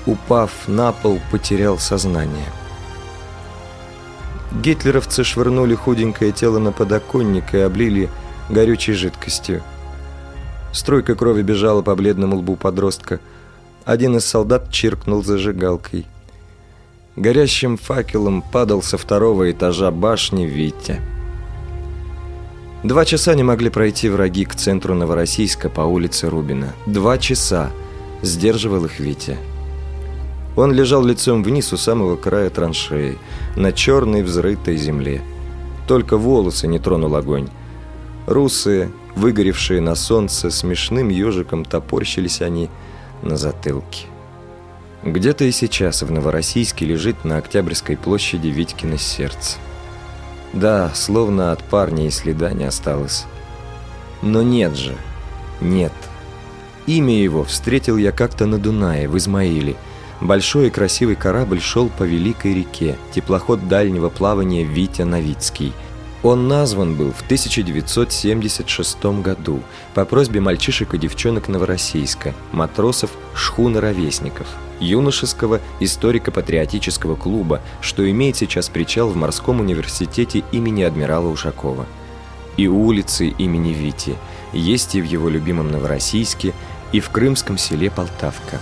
упав 0.07 0.51
на 0.67 0.93
пол, 0.93 1.21
потерял 1.31 1.79
сознание. 1.79 2.47
Гитлеровцы 4.53 5.23
швырнули 5.23 5.75
худенькое 5.75 6.33
тело 6.33 6.59
на 6.59 6.73
подоконник 6.73 7.55
и 7.55 7.59
облили 7.59 8.09
горючей 8.51 8.95
жидкостью. 8.95 9.63
Струйка 10.73 11.15
крови 11.15 11.43
бежала 11.43 11.83
по 11.83 11.95
бледному 11.95 12.37
лбу 12.37 12.57
подростка. 12.57 13.21
Один 13.85 14.17
из 14.17 14.25
солдат 14.25 14.71
чиркнул 14.71 15.25
зажигалкой. 15.25 16.07
Горящим 17.17 17.77
факелом 17.77 18.43
падал 18.43 18.83
со 18.83 18.97
второго 18.97 19.51
этажа 19.51 19.91
башни 19.91 20.45
Витя. 20.45 21.01
Два 22.85 23.05
часа 23.05 23.35
не 23.35 23.43
могли 23.43 23.69
пройти 23.69 24.09
враги 24.09 24.45
к 24.45 24.55
центру 24.55 24.95
Новороссийска 24.95 25.69
по 25.69 25.83
улице 25.83 26.31
Рубина. 26.31 26.73
Два 26.87 27.19
часа 27.19 27.71
сдерживал 28.23 28.87
их 28.87 29.01
Витя. 29.01 29.37
Он 30.57 30.73
лежал 30.73 31.05
лицом 31.05 31.43
вниз 31.43 31.73
у 31.73 31.77
самого 31.77 32.17
края 32.17 32.49
траншеи, 32.49 33.19
на 33.57 33.73
черной 33.73 34.23
взрытой 34.23 34.77
земле. 34.77 35.21
Только 35.87 36.17
волосы 36.17 36.69
не 36.69 36.79
тронул 36.79 37.15
огонь. 37.17 37.49
Русые, 38.27 38.91
выгоревшие 39.17 39.81
на 39.81 39.95
солнце, 39.95 40.51
смешным 40.51 41.09
ежиком 41.09 41.65
топорщились 41.65 42.43
они 42.43 42.69
на 43.23 43.37
затылке. 43.37 44.07
Где-то 45.03 45.45
и 45.45 45.51
сейчас 45.51 46.03
в 46.03 46.11
Новороссийске 46.11 46.85
лежит 46.85 47.25
на 47.25 47.39
Октябрьской 47.39 47.97
площади 47.97 48.49
Витькино 48.49 48.99
сердце. 48.99 49.57
Да, 50.53 50.91
словно 50.95 51.53
от 51.53 51.63
парня 51.65 52.07
и 52.07 52.11
следа 52.11 52.53
не 52.53 52.65
осталось. 52.65 53.25
Но 54.21 54.43
нет 54.43 54.77
же, 54.77 54.95
нет. 55.61 55.93
Имя 56.87 57.15
его 57.15 57.45
встретил 57.45 57.97
я 57.97 58.13
как-то 58.13 58.47
на 58.47 58.59
Дунае, 58.59 59.09
в 59.09 59.17
Измаиле. 59.17 59.77
Большой 60.21 60.67
и 60.67 60.71
красивый 60.71 61.15
корабль 61.15 61.61
шел 61.61 61.89
по 61.89 62.03
великой 62.03 62.55
реке, 62.55 62.97
теплоход 63.15 63.69
дальнего 63.69 64.11
плавания 64.11 64.65
«Витя 64.65 65.03
Новицкий». 65.03 65.73
Он 66.23 66.49
назван 66.49 66.97
был 66.97 67.13
в 67.13 67.23
1976 67.23 69.05
году 69.23 69.61
по 69.95 70.05
просьбе 70.05 70.41
мальчишек 70.41 70.93
и 70.93 70.99
девчонок 70.99 71.49
Новороссийска, 71.49 72.35
матросов 72.53 73.11
шхуна-ровесников, 73.35 74.47
юношеского 74.81 75.61
историко-патриотического 75.81 77.17
клуба, 77.17 77.63
что 77.81 78.09
имеет 78.11 78.37
сейчас 78.37 78.69
причал 78.69 79.09
в 79.09 79.17
морском 79.17 79.61
университете 79.61 80.45
имени 80.53 80.83
адмирала 80.83 81.29
Ушакова. 81.29 81.87
И 82.59 82.69
улицы 82.69 83.29
имени 83.29 83.71
Вити 83.73 84.17
есть 84.53 84.95
и 84.97 85.01
в 85.01 85.05
его 85.05 85.31
любимом 85.31 85.71
Новороссийске, 85.71 86.53
и 86.93 87.01
в 87.01 87.09
крымском 87.09 87.57
селе 87.57 87.91
Полтавка. 87.91 88.61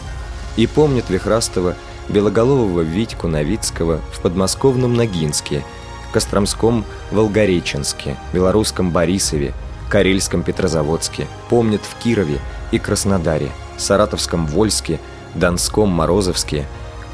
И 0.57 0.69
помнят 0.69 1.11
Вихрастова, 1.11 1.75
белоголового 2.09 2.83
Витьку 2.83 3.27
Новицкого 3.27 4.01
в 4.13 4.21
подмосковном 4.21 4.95
Ногинске– 4.95 5.65
Костромском 6.13 6.85
Волгореченске, 7.11 8.17
Белорусском 8.33 8.91
Борисове, 8.91 9.53
Карельском 9.89 10.43
Петрозаводске, 10.43 11.27
помнят 11.49 11.83
в 11.83 12.03
Кирове 12.03 12.41
и 12.73 12.79
Краснодаре, 12.79 13.51
Саратовском 13.77 14.47
Вольске, 14.47 15.01
Донском 15.35 15.89
Морозовске, 15.91 16.67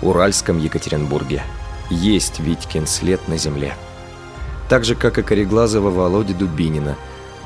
Уральском 0.02 0.58
Екатеринбурге. 0.58 1.42
Есть 1.90 2.40
Витькин 2.40 2.86
след 2.86 3.26
на 3.28 3.36
земле. 3.36 3.74
Так 4.68 4.84
же, 4.84 4.94
как 4.94 5.18
и 5.18 5.22
кореглазого 5.22 5.90
Володи 5.90 6.32
Дубинина, 6.32 6.96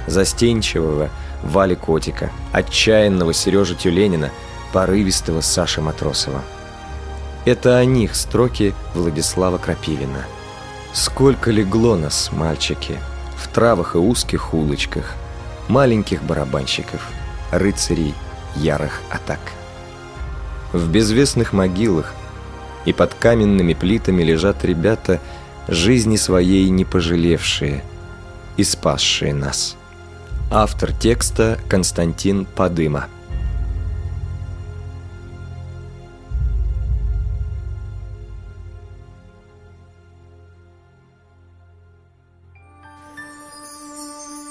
застенчивого 0.07 1.11
Вали 1.43 1.75
Котика, 1.75 2.31
отчаянного 2.53 3.33
Сережи 3.33 3.75
Тюленина, 3.75 4.31
порывистого 4.73 5.41
Саши 5.41 5.81
Матросова. 5.81 6.43
Это 7.45 7.79
о 7.79 7.85
них 7.85 8.15
строки 8.15 8.75
Владислава 8.95 9.59
Крапивина– 9.59 10.25
Сколько 10.93 11.51
легло 11.51 11.97
нас, 11.97 12.31
мальчики, 12.33 12.99
в 13.37 13.49
травах 13.49 13.95
и 13.95 13.99
узких 13.99 14.55
улочках, 14.55 15.15
маленьких 15.69 16.23
барабанщиков, 16.23 17.07
рыцарей 17.51 18.15
ярых 18.57 19.03
атак. 19.11 19.41
В 20.73 20.91
безвестных 20.91 21.53
могилах 21.53 22.15
и 22.85 22.93
под 22.93 23.15
каменными 23.15 23.75
плитами 23.75 24.23
лежат 24.23 24.65
ребята, 24.65 25.21
жизни 25.69 26.17
своей 26.17 26.69
не 26.71 26.85
пожалевшие 26.85 27.85
и 28.57 28.65
спасшие 28.65 29.35
нас. 29.35 29.77
Автор 30.51 30.93
текста 30.93 31.59
Константин 31.69 32.47
Подыма. 32.47 33.07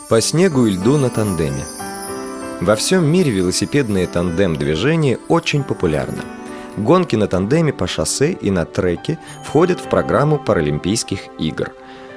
По 0.10 0.22
снегу 0.22 0.66
и 0.66 0.72
льду 0.72 0.98
на 0.98 1.10
тандеме. 1.10 1.66
Во 2.62 2.78
всем 2.78 3.06
мире 3.06 3.30
велосипедное 3.30 4.08
тандем-движение 4.08 5.20
очень 5.28 5.66
популярно. 5.66 6.24
Гонки 6.78 7.18
на 7.18 7.28
тандеме 7.28 7.74
по 7.74 7.88
шоссе 7.88 8.32
и 8.32 8.50
на 8.50 8.64
треке 8.64 9.20
входят 9.44 9.82
в 9.82 9.90
программу 9.90 10.40
Паралимпийских 10.40 11.24
игр. 11.40 11.74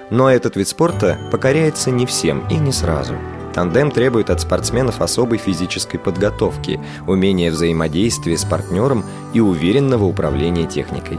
Но 0.08 0.30
этот 0.30 0.54
вид 0.54 0.68
спорта 0.68 1.18
покоряется 1.32 1.90
не 1.90 2.06
всем 2.06 2.46
и 2.48 2.54
не 2.54 2.70
сразу. 2.70 3.14
Тандем 3.54 3.90
требует 3.90 4.30
от 4.30 4.40
спортсменов 4.40 5.00
особой 5.00 5.38
физической 5.38 5.98
подготовки, 5.98 6.80
умения 7.08 7.50
взаимодействия 7.50 8.38
с 8.38 8.44
партнером 8.44 9.04
и 9.34 9.40
уверенного 9.40 10.04
управления 10.04 10.66
техникой. 10.66 11.18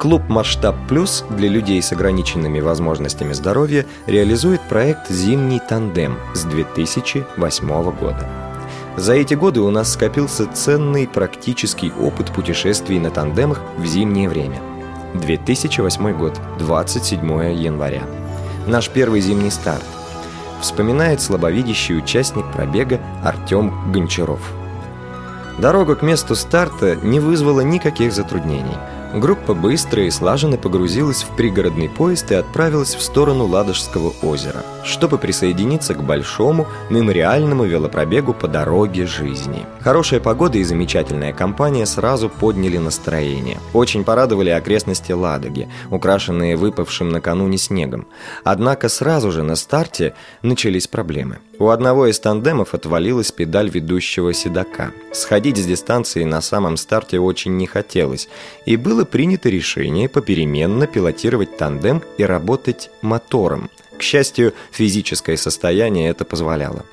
Клуб 0.00 0.30
«Масштаб 0.30 0.76
Плюс» 0.88 1.26
для 1.28 1.50
людей 1.50 1.82
с 1.82 1.92
ограниченными 1.92 2.60
возможностями 2.60 3.34
здоровья 3.34 3.84
реализует 4.06 4.62
проект 4.62 5.10
«Зимний 5.10 5.60
тандем» 5.60 6.16
с 6.32 6.44
2008 6.44 7.82
года. 7.98 8.26
За 8.96 9.12
эти 9.12 9.34
годы 9.34 9.60
у 9.60 9.70
нас 9.70 9.92
скопился 9.92 10.46
ценный 10.46 11.06
практический 11.06 11.92
опыт 12.00 12.32
путешествий 12.32 12.98
на 12.98 13.10
тандемах 13.10 13.60
в 13.76 13.84
зимнее 13.84 14.30
время. 14.30 14.62
2008 15.12 16.16
год, 16.16 16.40
27 16.58 17.52
января. 17.52 18.04
Наш 18.66 18.88
первый 18.88 19.20
зимний 19.20 19.50
старт. 19.50 19.84
Вспоминает 20.62 21.20
слабовидящий 21.20 21.98
участник 21.98 22.50
пробега 22.52 23.00
Артем 23.22 23.92
Гончаров. 23.92 24.40
Дорога 25.58 25.94
к 25.94 26.00
месту 26.00 26.36
старта 26.36 26.96
не 26.96 27.20
вызвала 27.20 27.60
никаких 27.60 28.14
затруднений– 28.14 28.78
Группа 29.14 29.54
быстро 29.54 30.04
и 30.04 30.10
слаженно 30.10 30.56
погрузилась 30.56 31.24
в 31.24 31.34
пригородный 31.34 31.88
поезд 31.88 32.30
и 32.30 32.36
отправилась 32.36 32.94
в 32.94 33.02
сторону 33.02 33.44
Ладожского 33.44 34.12
озера, 34.22 34.62
чтобы 34.84 35.18
присоединиться 35.18 35.94
к 35.94 36.04
большому 36.04 36.68
мемориальному 36.90 37.64
велопробегу 37.64 38.34
по 38.34 38.46
дороге 38.46 39.06
жизни. 39.06 39.66
Хорошая 39.80 40.20
погода 40.20 40.58
и 40.58 40.62
замечательная 40.62 41.32
компания 41.32 41.86
сразу 41.86 42.28
подняли 42.28 42.78
настроение. 42.78 43.58
Очень 43.72 44.04
порадовали 44.04 44.50
окрестности 44.50 45.10
Ладоги, 45.10 45.68
украшенные 45.90 46.56
выпавшим 46.56 47.08
накануне 47.08 47.58
снегом. 47.58 48.06
Однако 48.44 48.88
сразу 48.88 49.32
же 49.32 49.42
на 49.42 49.56
старте 49.56 50.14
начались 50.42 50.86
проблемы. 50.86 51.38
У 51.58 51.68
одного 51.68 52.06
из 52.06 52.18
тандемов 52.18 52.72
отвалилась 52.72 53.32
педаль 53.32 53.68
ведущего 53.68 54.32
седока. 54.32 54.92
Сходить 55.12 55.58
с 55.58 55.66
дистанции 55.66 56.24
на 56.24 56.40
самом 56.40 56.78
старте 56.78 57.20
очень 57.20 57.58
не 57.58 57.66
хотелось, 57.66 58.30
и 58.64 58.76
было 58.76 58.99
принято 59.04 59.48
решение 59.48 60.08
попеременно 60.08 60.86
пилотировать 60.86 61.56
тандем 61.56 62.02
и 62.18 62.24
работать 62.24 62.90
мотором. 63.02 63.70
К 63.98 64.02
счастью, 64.02 64.54
физическое 64.70 65.36
состояние 65.36 66.10
это 66.10 66.24
позволяло. 66.24 66.84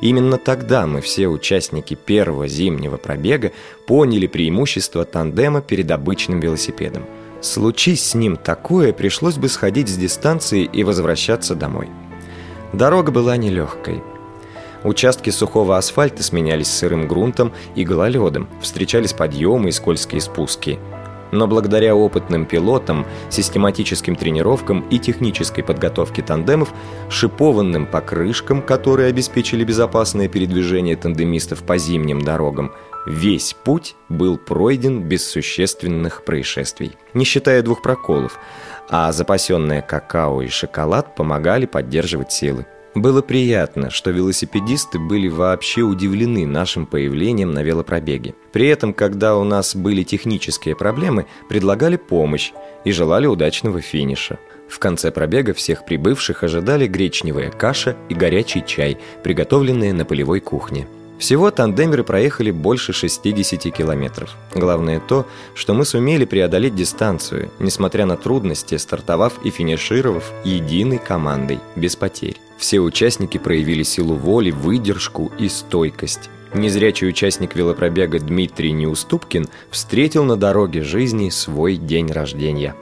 Именно 0.00 0.36
тогда 0.36 0.86
мы 0.86 1.00
все 1.00 1.28
участники 1.28 1.94
первого 1.94 2.48
зимнего 2.48 2.96
пробега 2.96 3.52
поняли 3.86 4.26
преимущество 4.26 5.04
тандема 5.04 5.60
перед 5.60 5.90
обычным 5.90 6.40
велосипедом. 6.40 7.04
Случись 7.40 8.04
с 8.04 8.14
ним 8.14 8.36
такое, 8.36 8.92
пришлось 8.92 9.36
бы 9.36 9.48
сходить 9.48 9.88
с 9.88 9.96
дистанции 9.96 10.64
и 10.64 10.84
возвращаться 10.84 11.54
домой. 11.54 11.88
Дорога 12.72 13.12
была 13.12 13.36
нелегкой. 13.36 14.02
Участки 14.84 15.30
сухого 15.30 15.76
асфальта 15.76 16.22
сменялись 16.22 16.68
сырым 16.68 17.06
грунтом 17.06 17.52
и 17.76 17.84
гололедом, 17.84 18.48
встречались 18.60 19.12
подъемы 19.12 19.68
и 19.68 19.72
скользкие 19.72 20.20
спуски. 20.20 20.78
Но 21.32 21.46
благодаря 21.46 21.96
опытным 21.96 22.44
пилотам, 22.44 23.06
систематическим 23.30 24.16
тренировкам 24.16 24.86
и 24.90 24.98
технической 24.98 25.64
подготовке 25.64 26.22
тандемов, 26.22 26.72
шипованным 27.08 27.86
покрышкам, 27.86 28.60
которые 28.62 29.08
обеспечили 29.08 29.64
безопасное 29.64 30.28
передвижение 30.28 30.94
тандемистов 30.94 31.62
по 31.64 31.78
зимним 31.78 32.20
дорогам, 32.20 32.72
весь 33.06 33.54
путь 33.64 33.96
был 34.10 34.36
пройден 34.36 35.02
без 35.02 35.26
существенных 35.28 36.24
происшествий, 36.24 36.92
не 37.14 37.24
считая 37.24 37.62
двух 37.62 37.82
проколов, 37.82 38.38
а 38.90 39.10
запасенное 39.10 39.80
какао 39.80 40.42
и 40.42 40.48
шоколад 40.48 41.14
помогали 41.16 41.64
поддерживать 41.64 42.30
силы. 42.30 42.66
Было 42.94 43.22
приятно, 43.22 43.88
что 43.88 44.10
велосипедисты 44.10 44.98
были 44.98 45.28
вообще 45.28 45.80
удивлены 45.80 46.46
нашим 46.46 46.84
появлением 46.84 47.52
на 47.52 47.62
велопробеге. 47.62 48.34
При 48.52 48.68
этом, 48.68 48.92
когда 48.92 49.36
у 49.36 49.44
нас 49.44 49.74
были 49.74 50.02
технические 50.02 50.76
проблемы, 50.76 51.26
предлагали 51.48 51.96
помощь 51.96 52.52
и 52.84 52.92
желали 52.92 53.26
удачного 53.26 53.80
финиша. 53.80 54.38
В 54.68 54.78
конце 54.78 55.10
пробега 55.10 55.54
всех 55.54 55.86
прибывших 55.86 56.44
ожидали 56.44 56.86
гречневая 56.86 57.50
каша 57.50 57.96
и 58.10 58.14
горячий 58.14 58.62
чай, 58.66 58.98
приготовленные 59.22 59.94
на 59.94 60.04
полевой 60.04 60.40
кухне. 60.40 60.86
Всего 61.22 61.52
тандемеры 61.52 62.02
проехали 62.02 62.50
больше 62.50 62.92
60 62.92 63.72
километров. 63.72 64.34
Главное 64.56 64.98
то, 64.98 65.24
что 65.54 65.72
мы 65.72 65.84
сумели 65.84 66.24
преодолеть 66.24 66.74
дистанцию, 66.74 67.48
несмотря 67.60 68.06
на 68.06 68.16
трудности, 68.16 68.76
стартовав 68.76 69.34
и 69.44 69.50
финишировав 69.50 70.32
единой 70.42 70.98
командой, 70.98 71.60
без 71.76 71.94
потерь. 71.94 72.40
Все 72.58 72.80
участники 72.80 73.38
проявили 73.38 73.84
силу 73.84 74.16
воли, 74.16 74.50
выдержку 74.50 75.30
и 75.38 75.48
стойкость. 75.48 76.28
Незрячий 76.54 77.08
участник 77.08 77.54
велопробега 77.54 78.18
Дмитрий 78.18 78.72
Неуступкин 78.72 79.46
встретил 79.70 80.24
на 80.24 80.36
дороге 80.36 80.82
жизни 80.82 81.30
свой 81.30 81.76
день 81.76 82.10
рождения. 82.10 82.74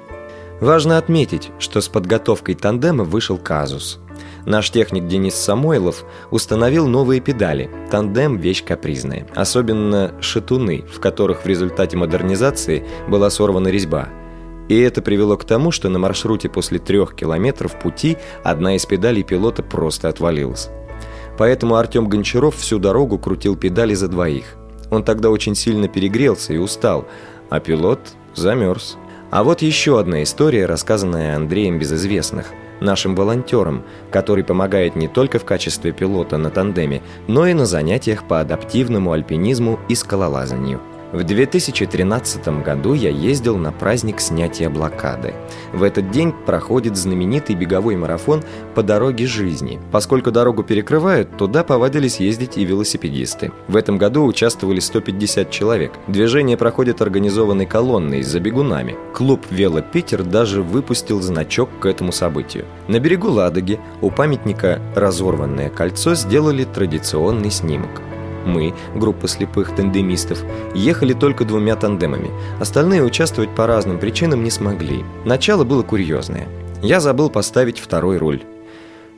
Важно 0.63 0.97
отметить, 0.97 1.51
что 1.59 1.83
с 1.83 1.89
подготовкой 1.89 2.55
тандема 2.55 3.05
вышел 3.05 3.37
казус– 3.37 4.01
Наш 4.47 4.71
техник 4.71 5.07
Денис 5.07 5.35
Самойлов 5.35 6.05
установил 6.31 6.87
новые 6.87 7.21
педали. 7.21 7.71
Тандем– 7.91 8.37
вещь 8.39 8.65
капризная. 8.65 9.27
Особенно 9.35 10.15
шатуны, 10.21 10.85
в 10.93 11.01
которых 11.01 11.45
в 11.45 11.47
результате 11.47 11.97
модернизации 11.97 12.85
была 13.09 13.31
сорвана 13.31 13.69
резьба. 13.69 14.09
И 14.69 14.79
это 14.79 15.03
привело 15.03 15.37
к 15.37 15.45
тому, 15.45 15.73
что 15.73 15.89
на 15.89 15.99
маршруте 15.99 16.49
после 16.49 16.79
трех 16.79 17.15
километров 17.15 17.79
пути 17.79 18.17
одна 18.45 18.77
из 18.77 18.87
педалей 18.87 19.25
пилота 19.25 19.63
просто 19.63 20.09
отвалилась. 20.09 20.71
Поэтому 21.37 21.77
Артем 21.77 22.09
Гончаров 22.09 22.57
всю 22.57 22.79
дорогу 22.79 23.19
крутил 23.19 23.57
педали 23.57 23.95
за 23.95 24.09
двоих. 24.09 24.57
Он 24.91 25.03
тогда 25.03 25.31
очень 25.31 25.55
сильно 25.55 25.89
перегрелся 25.89 26.53
и 26.53 26.59
устал, 26.59 27.07
а 27.49 27.61
пилот 27.61 28.01
замерз. 28.35 28.97
А 29.31 29.45
вот 29.45 29.63
еще 29.63 29.99
одна 29.99 30.23
история, 30.23 30.67
рассказанная 30.67 31.37
Андреем 31.37 31.79
Безызвестных– 31.79 32.47
нашим 32.81 33.15
волонтером, 33.15 33.85
который 34.11 34.45
помогает 34.45 34.97
не 34.97 35.09
только 35.09 35.39
в 35.39 35.45
качестве 35.45 35.93
пилота 35.93 36.37
на 36.39 36.51
тандеме, 36.51 37.03
но 37.29 37.47
и 37.47 37.55
на 37.55 37.67
занятиях 37.67 38.27
по 38.27 38.41
адаптивному 38.41 39.13
альпинизму 39.13 39.79
и 39.89 39.95
скалолазанию. 39.95 40.81
В 41.13 41.25
2013 41.25 42.63
году 42.63 42.95
я 42.95 43.11
ездил 43.11 43.57
на 43.57 43.73
праздник 43.73 44.21
снятия 44.21 44.71
блокады. 44.71 45.35
В 45.73 45.83
этот 45.83 46.13
день 46.13 46.33
проходит 46.33 46.97
знаменитый 46.97 47.57
беговой 47.57 47.97
марафон 47.97 48.45
по 48.77 48.85
дороге 48.85 49.27
жизни. 49.27 49.81
Поскольку 49.91 50.31
дорогу 50.31 50.63
перекрывают, 50.63 51.37
туда 51.37 51.65
повадились 51.65 52.21
ездить 52.21 52.57
и 52.57 52.65
велосипедисты. 52.65 53.51
В 53.67 53.75
этом 53.75 53.99
году 53.99 54.25
участвовали 54.25 54.79
150 54.79 55.51
человек. 55.51 55.93
Движение 56.07 56.57
проходит 56.57 57.03
организованной 57.03 57.67
колонной 57.67 58.23
за 58.23 58.39
бегунами. 58.39 58.97
Клуб 59.13 59.45
«Вело 59.51 59.81
Питер» 59.81 60.23
даже 60.23 60.63
выпустил 60.63 61.21
значок 61.21 61.71
к 61.81 61.87
этому 61.87 62.13
событию. 62.13 62.67
На 62.87 63.01
берегу 63.01 63.31
Ладоги 63.31 63.81
у 64.01 64.13
памятника 64.13 64.81
«Разорванное 64.95 65.71
кольцо» 65.71 66.15
сделали 66.15 66.63
традиционный 66.63 67.51
снимок. 67.51 68.01
Мы, 68.45 68.75
группа 68.95 69.29
слепых 69.29 69.75
тандемистов, 69.75 70.43
ехали 70.75 71.13
только 71.13 71.45
двумя 71.45 71.77
тандемами. 71.77 72.31
Остальные 72.59 73.03
участвовать 73.03 73.55
по 73.55 73.67
разным 73.67 73.99
причинам 73.99 74.43
не 74.43 74.51
смогли. 74.51 75.05
Начало 75.25 75.65
было 75.65 75.83
курьезное. 75.83 76.49
Я 76.83 77.01
забыл 77.01 77.29
поставить 77.29 77.79
второй 77.79 78.17
руль. 78.17 78.43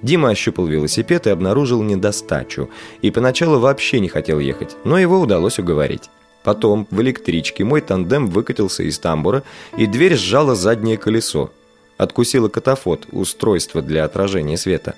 Дима 0.02 0.30
ощупал 0.30 0.66
велосипед 0.66 1.28
и 1.28 1.30
обнаружил 1.30 1.80
недостачу, 1.82 2.68
и 3.02 3.12
поначалу 3.12 3.60
вообще 3.60 4.00
не 4.00 4.08
хотел 4.08 4.40
ехать, 4.40 4.76
но 4.84 4.98
его 4.98 5.20
удалось 5.20 5.60
уговорить. 5.60 6.10
Потом 6.42 6.88
в 6.90 7.00
электричке 7.00 7.62
мой 7.62 7.80
тандем 7.80 8.26
выкатился 8.26 8.82
из 8.82 8.98
тамбура, 8.98 9.44
и 9.76 9.86
дверь 9.86 10.16
сжала 10.16 10.56
заднее 10.56 10.96
колесо. 10.98 11.52
Откусила 11.98 12.48
катафот, 12.48 13.06
устройство 13.12 13.80
для 13.80 14.04
отражения 14.04 14.56
света. 14.56 14.96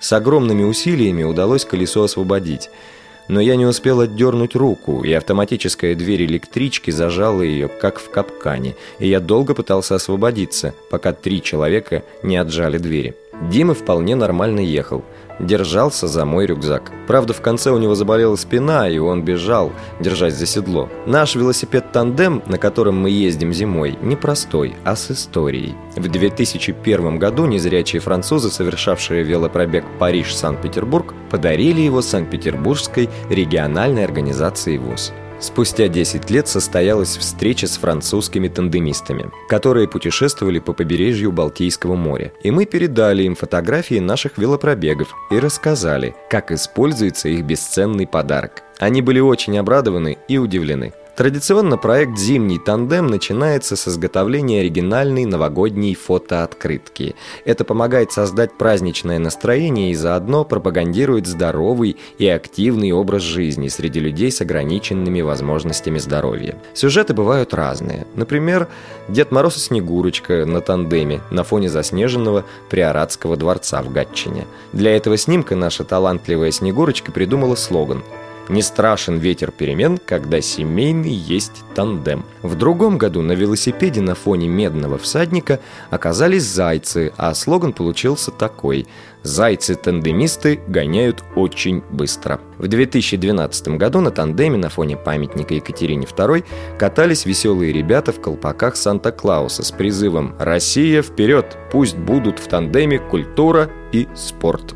С 0.00 0.12
огромными 0.12 0.64
усилиями 0.64 1.22
удалось 1.22 1.64
колесо 1.64 2.02
освободить– 2.02 2.68
но 3.28 3.40
я 3.40 3.56
не 3.56 3.66
успел 3.66 4.00
отдернуть 4.00 4.54
руку, 4.54 5.02
и 5.04 5.12
автоматическая 5.12 5.94
дверь 5.94 6.24
электрички 6.24 6.90
зажала 6.90 7.42
ее, 7.42 7.68
как 7.68 7.98
в 7.98 8.10
капкане, 8.10 8.76
и 8.98 9.08
я 9.08 9.20
долго 9.20 9.54
пытался 9.54 9.94
освободиться, 9.94 10.74
пока 10.90 11.12
три 11.12 11.42
человека 11.42 12.02
не 12.22 12.36
отжали 12.36 12.78
двери. 12.78 13.14
Дима 13.50 13.74
вполне 13.74 14.14
нормально 14.14 14.60
ехал, 14.60 15.04
держался 15.42 16.06
за 16.06 16.24
мой 16.24 16.46
рюкзак. 16.46 16.92
Правда, 17.06 17.34
в 17.34 17.40
конце 17.40 17.70
у 17.70 17.78
него 17.78 17.94
заболела 17.94 18.36
спина, 18.36 18.88
и 18.88 18.98
он 18.98 19.22
бежал, 19.22 19.72
держась 20.00 20.34
за 20.34 20.46
седло. 20.46 20.88
Наш 21.06 21.34
велосипед-тандем, 21.34 22.42
на 22.46 22.58
котором 22.58 22.98
мы 22.98 23.10
ездим 23.10 23.52
зимой, 23.52 23.98
не 24.00 24.16
простой, 24.16 24.74
а 24.84 24.96
с 24.96 25.10
историей. 25.10 25.74
В 25.96 26.08
2001 26.08 27.18
году 27.18 27.46
незрячие 27.46 28.00
французы, 28.00 28.50
совершавшие 28.50 29.22
велопробег 29.22 29.84
Париж-Санкт-Петербург, 29.98 31.14
подарили 31.30 31.80
его 31.80 32.00
Санкт-Петербургской 32.02 33.10
региональной 33.28 34.04
организации 34.04 34.78
ВОЗ. 34.78 35.12
Спустя 35.42 35.88
10 35.88 36.30
лет 36.30 36.46
состоялась 36.46 37.16
встреча 37.16 37.66
с 37.66 37.76
французскими 37.76 38.46
тандемистами, 38.46 39.28
которые 39.48 39.88
путешествовали 39.88 40.60
по 40.60 40.72
побережью 40.72 41.32
Балтийского 41.32 41.96
моря. 41.96 42.32
И 42.44 42.52
мы 42.52 42.64
передали 42.64 43.24
им 43.24 43.34
фотографии 43.34 43.98
наших 43.98 44.38
велопробегов 44.38 45.12
и 45.32 45.40
рассказали, 45.40 46.14
как 46.30 46.52
используется 46.52 47.28
их 47.28 47.44
бесценный 47.44 48.06
подарок. 48.06 48.62
Они 48.78 49.02
были 49.02 49.18
очень 49.18 49.58
обрадованы 49.58 50.16
и 50.28 50.38
удивлены. 50.38 50.92
Традиционно 51.14 51.76
проект 51.76 52.16
«Зимний 52.16 52.58
тандем» 52.58 53.06
начинается 53.06 53.76
с 53.76 53.86
изготовления 53.86 54.60
оригинальной 54.60 55.26
новогодней 55.26 55.94
фотооткрытки. 55.94 57.14
Это 57.44 57.64
помогает 57.64 58.12
создать 58.12 58.56
праздничное 58.56 59.18
настроение 59.18 59.90
и 59.90 59.94
заодно 59.94 60.46
пропагандирует 60.46 61.26
здоровый 61.26 61.98
и 62.16 62.26
активный 62.26 62.92
образ 62.92 63.20
жизни 63.20 63.68
среди 63.68 64.00
людей 64.00 64.32
с 64.32 64.40
ограниченными 64.40 65.20
возможностями 65.20 65.98
здоровья. 65.98 66.56
Сюжеты 66.72 67.12
бывают 67.12 67.52
разные. 67.52 68.06
Например, 68.14 68.68
Дед 69.06 69.32
Мороз 69.32 69.58
и 69.58 69.60
Снегурочка 69.60 70.46
на 70.46 70.62
тандеме 70.62 71.20
на 71.30 71.44
фоне 71.44 71.68
заснеженного 71.68 72.46
Приоратского 72.70 73.36
дворца 73.36 73.82
в 73.82 73.92
Гатчине. 73.92 74.46
Для 74.72 74.96
этого 74.96 75.18
снимка 75.18 75.56
наша 75.56 75.84
талантливая 75.84 76.52
Снегурочка 76.52 77.12
придумала 77.12 77.54
слоган 77.54 78.02
Не 78.48 78.60
страшен 78.60 79.18
ветер 79.18 79.52
перемен, 79.52 79.98
когда 79.98 80.40
семейный 80.40 81.12
есть 81.12 81.62
тандем. 81.74 82.24
В 82.42 82.56
другом 82.56 82.98
году 82.98 83.22
на 83.22 83.32
велосипеде 83.32 84.00
на 84.00 84.14
фоне 84.14 84.48
медного 84.48 84.98
всадника 84.98 85.60
оказались 85.90 86.42
зайцы, 86.42 87.12
а 87.16 87.34
слоган 87.34 87.72
получился 87.72 88.32
такой 88.32 88.86
«Зайцы-тандемисты 89.22 90.60
гоняют 90.66 91.22
очень 91.36 91.82
быстро». 91.90 92.40
В 92.58 92.66
2012 92.66 93.68
году 93.68 94.00
на 94.00 94.10
тандеме 94.10 94.58
на 94.58 94.68
фоне 94.68 94.96
памятника 94.96 95.54
Екатерине 95.54 96.06
II 96.06 96.44
катались 96.78 97.24
веселые 97.24 97.72
ребята 97.72 98.12
в 98.12 98.20
колпаках 98.20 98.74
Санта-Клауса 98.76 99.62
с 99.62 99.70
призывом 99.70 100.34
«Россия 100.40 101.02
вперед! 101.02 101.56
Пусть 101.70 101.96
будут 101.96 102.40
в 102.40 102.48
тандеме 102.48 102.98
культура 102.98 103.70
и 103.92 104.08
спорт». 104.14 104.74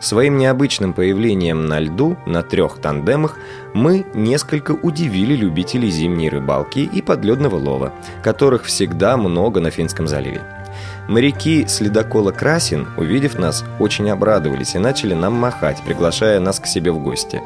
Своим 0.00 0.38
необычным 0.38 0.92
появлением 0.92 1.66
на 1.66 1.80
льду 1.80 2.16
на 2.24 2.42
трех 2.42 2.78
тандемах 2.78 3.36
мы 3.74 4.06
несколько 4.14 4.72
удивили 4.72 5.34
любителей 5.34 5.90
зимней 5.90 6.28
рыбалки 6.28 6.78
и 6.80 7.02
подледного 7.02 7.56
лова, 7.56 7.92
которых 8.22 8.64
всегда 8.64 9.16
много 9.16 9.60
на 9.60 9.70
Финском 9.70 10.06
заливе. 10.06 10.42
Моряки 11.08 11.66
с 11.66 11.80
ледокола 11.80 12.32
«Красин», 12.32 12.86
увидев 12.96 13.38
нас, 13.38 13.64
очень 13.78 14.10
обрадовались 14.10 14.74
и 14.74 14.78
начали 14.78 15.14
нам 15.14 15.32
махать, 15.32 15.82
приглашая 15.84 16.38
нас 16.38 16.60
к 16.60 16.66
себе 16.66 16.92
в 16.92 17.02
гости. 17.02 17.40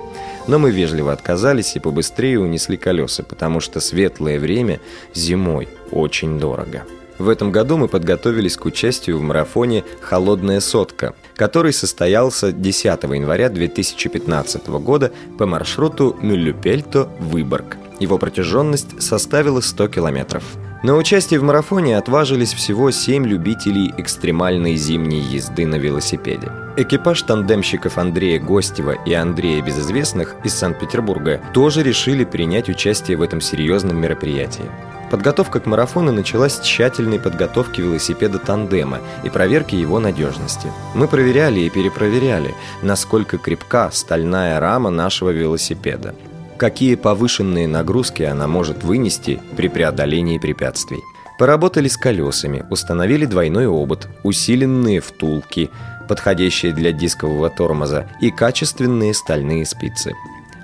Но 0.48 0.58
мы 0.58 0.72
вежливо 0.72 1.12
отказались 1.12 1.76
и 1.76 1.80
побыстрее 1.80 2.40
унесли 2.40 2.76
колеса, 2.76 3.22
потому 3.22 3.60
что 3.60 3.80
светлое 3.80 4.40
время 4.40 4.80
зимой 5.14 5.68
очень 5.92 6.40
дорого. 6.40 6.82
В 7.22 7.28
этом 7.28 7.52
году 7.52 7.76
мы 7.76 7.87
подготовились 7.87 8.56
к 8.56 8.64
участию 8.64 9.16
в 9.16 9.22
марафоне 9.22 9.85
«Холодная 10.00 10.58
сотка», 10.58 11.14
который 11.37 11.72
состоялся 11.72 12.50
10 12.50 12.85
января 12.85 13.48
2015 13.48 14.66
года 14.80 15.12
по 15.38 15.46
маршруту 15.46 16.16
Мюллюпельто-Выборг. 16.20 17.76
Его 18.00 18.18
протяженность 18.18 19.00
составила 19.00 19.61
100 19.61 19.87
километров. 19.87 20.42
На 20.82 20.96
участие 20.96 21.38
в 21.38 21.44
марафоне 21.44 21.96
отважились 21.96 22.52
всего 22.52 22.90
7 22.90 23.24
любителей 23.24 23.94
экстремальной 23.98 24.74
зимней 24.74 25.20
езды 25.20 25.64
на 25.64 25.76
велосипеде. 25.76 26.50
Экипаж 26.76 27.22
тандемщиков 27.22 27.98
Андрея 27.98 28.40
Гостева 28.40 28.96
и 29.06 29.12
Андрея 29.12 29.62
Безызвестных 29.62 30.35
из 30.42 30.54
Санкт-Петербурга 30.54 31.40
тоже 31.54 31.85
решили 31.85 32.24
принять 32.24 32.68
участие 32.68 33.16
в 33.16 33.22
этом 33.22 33.40
серьезном 33.40 34.00
мероприятии. 34.00 34.68
Подготовка 35.12 35.61
к 35.61 35.66
марафону 35.66 36.11
началась 36.11 36.55
с 36.55 36.61
тщательной 36.61 37.20
подготовки 37.20 37.81
велосипеда 37.81 38.40
тандема 38.40 38.98
и 39.22 39.29
проверки 39.29 39.77
его 39.77 40.01
надежности. 40.01 40.72
Мы 40.94 41.07
проверяли 41.07 41.61
и 41.61 41.70
перепроверяли, 41.70 42.55
насколько 42.83 43.38
крепка 43.38 43.90
стальная 43.92 44.59
рама 44.59 44.90
нашего 44.90 45.31
велосипеда 45.31 46.16
какие 46.62 46.94
повышенные 46.94 47.66
нагрузки 47.66 48.22
она 48.22 48.46
может 48.46 48.85
вынести 48.85 49.40
при 49.57 49.66
преодолении 49.66 50.38
препятствий. 50.38 51.01
Поработали 51.37 51.88
с 51.88 51.96
колесами, 51.96 52.64
установили 52.70 53.27
двойной 53.27 53.66
обод, 53.66 54.07
усиленные 54.22 55.01
втулки, 55.01 55.70
подходящие 56.09 56.72
для 56.72 56.92
дискового 56.92 57.51
тормоза 57.51 58.07
и 58.20 58.31
качественные 58.31 59.12
стальные 59.12 59.66
спицы. 59.66 60.14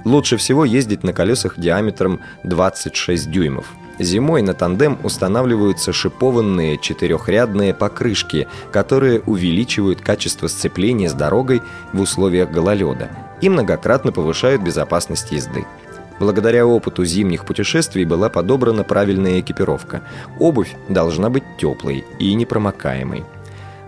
Лучше 0.05 0.37
всего 0.37 0.65
ездить 0.65 1.03
на 1.03 1.13
колесах 1.13 1.59
диаметром 1.59 2.21
26 2.45 3.29
дюймов. 3.29 3.67
Зимой 3.99 4.43
на 4.43 4.55
тандем 4.55 4.99
устанавливаются 5.03 5.93
шипованные 5.93 6.79
четырехрядные 6.79 7.75
покрышки, 7.75 8.47
которые 8.71 9.21
увеличивают 9.21 10.01
качество 10.01 10.47
сцепления 10.47 11.09
с 11.09 11.15
дорогой 11.15 11.63
в 11.93 12.01
условиях 12.01 12.51
гололеда 12.51 13.11
и 13.41 13.49
многократно 13.49 14.13
повышают 14.13 14.63
безопасность 14.63 15.33
езды. 15.33 15.65
Благодаря 16.21 16.67
опыту 16.67 17.05
зимних 17.05 17.45
путешествий 17.45 18.05
была 18.05 18.29
подобрана 18.29 18.83
правильная 18.83 19.41
экипировка. 19.41 20.03
Обувь 20.39 20.75
должна 20.89 21.31
быть 21.31 21.45
теплой 21.59 22.05
и 22.19 22.35
непромокаемой. 22.35 23.25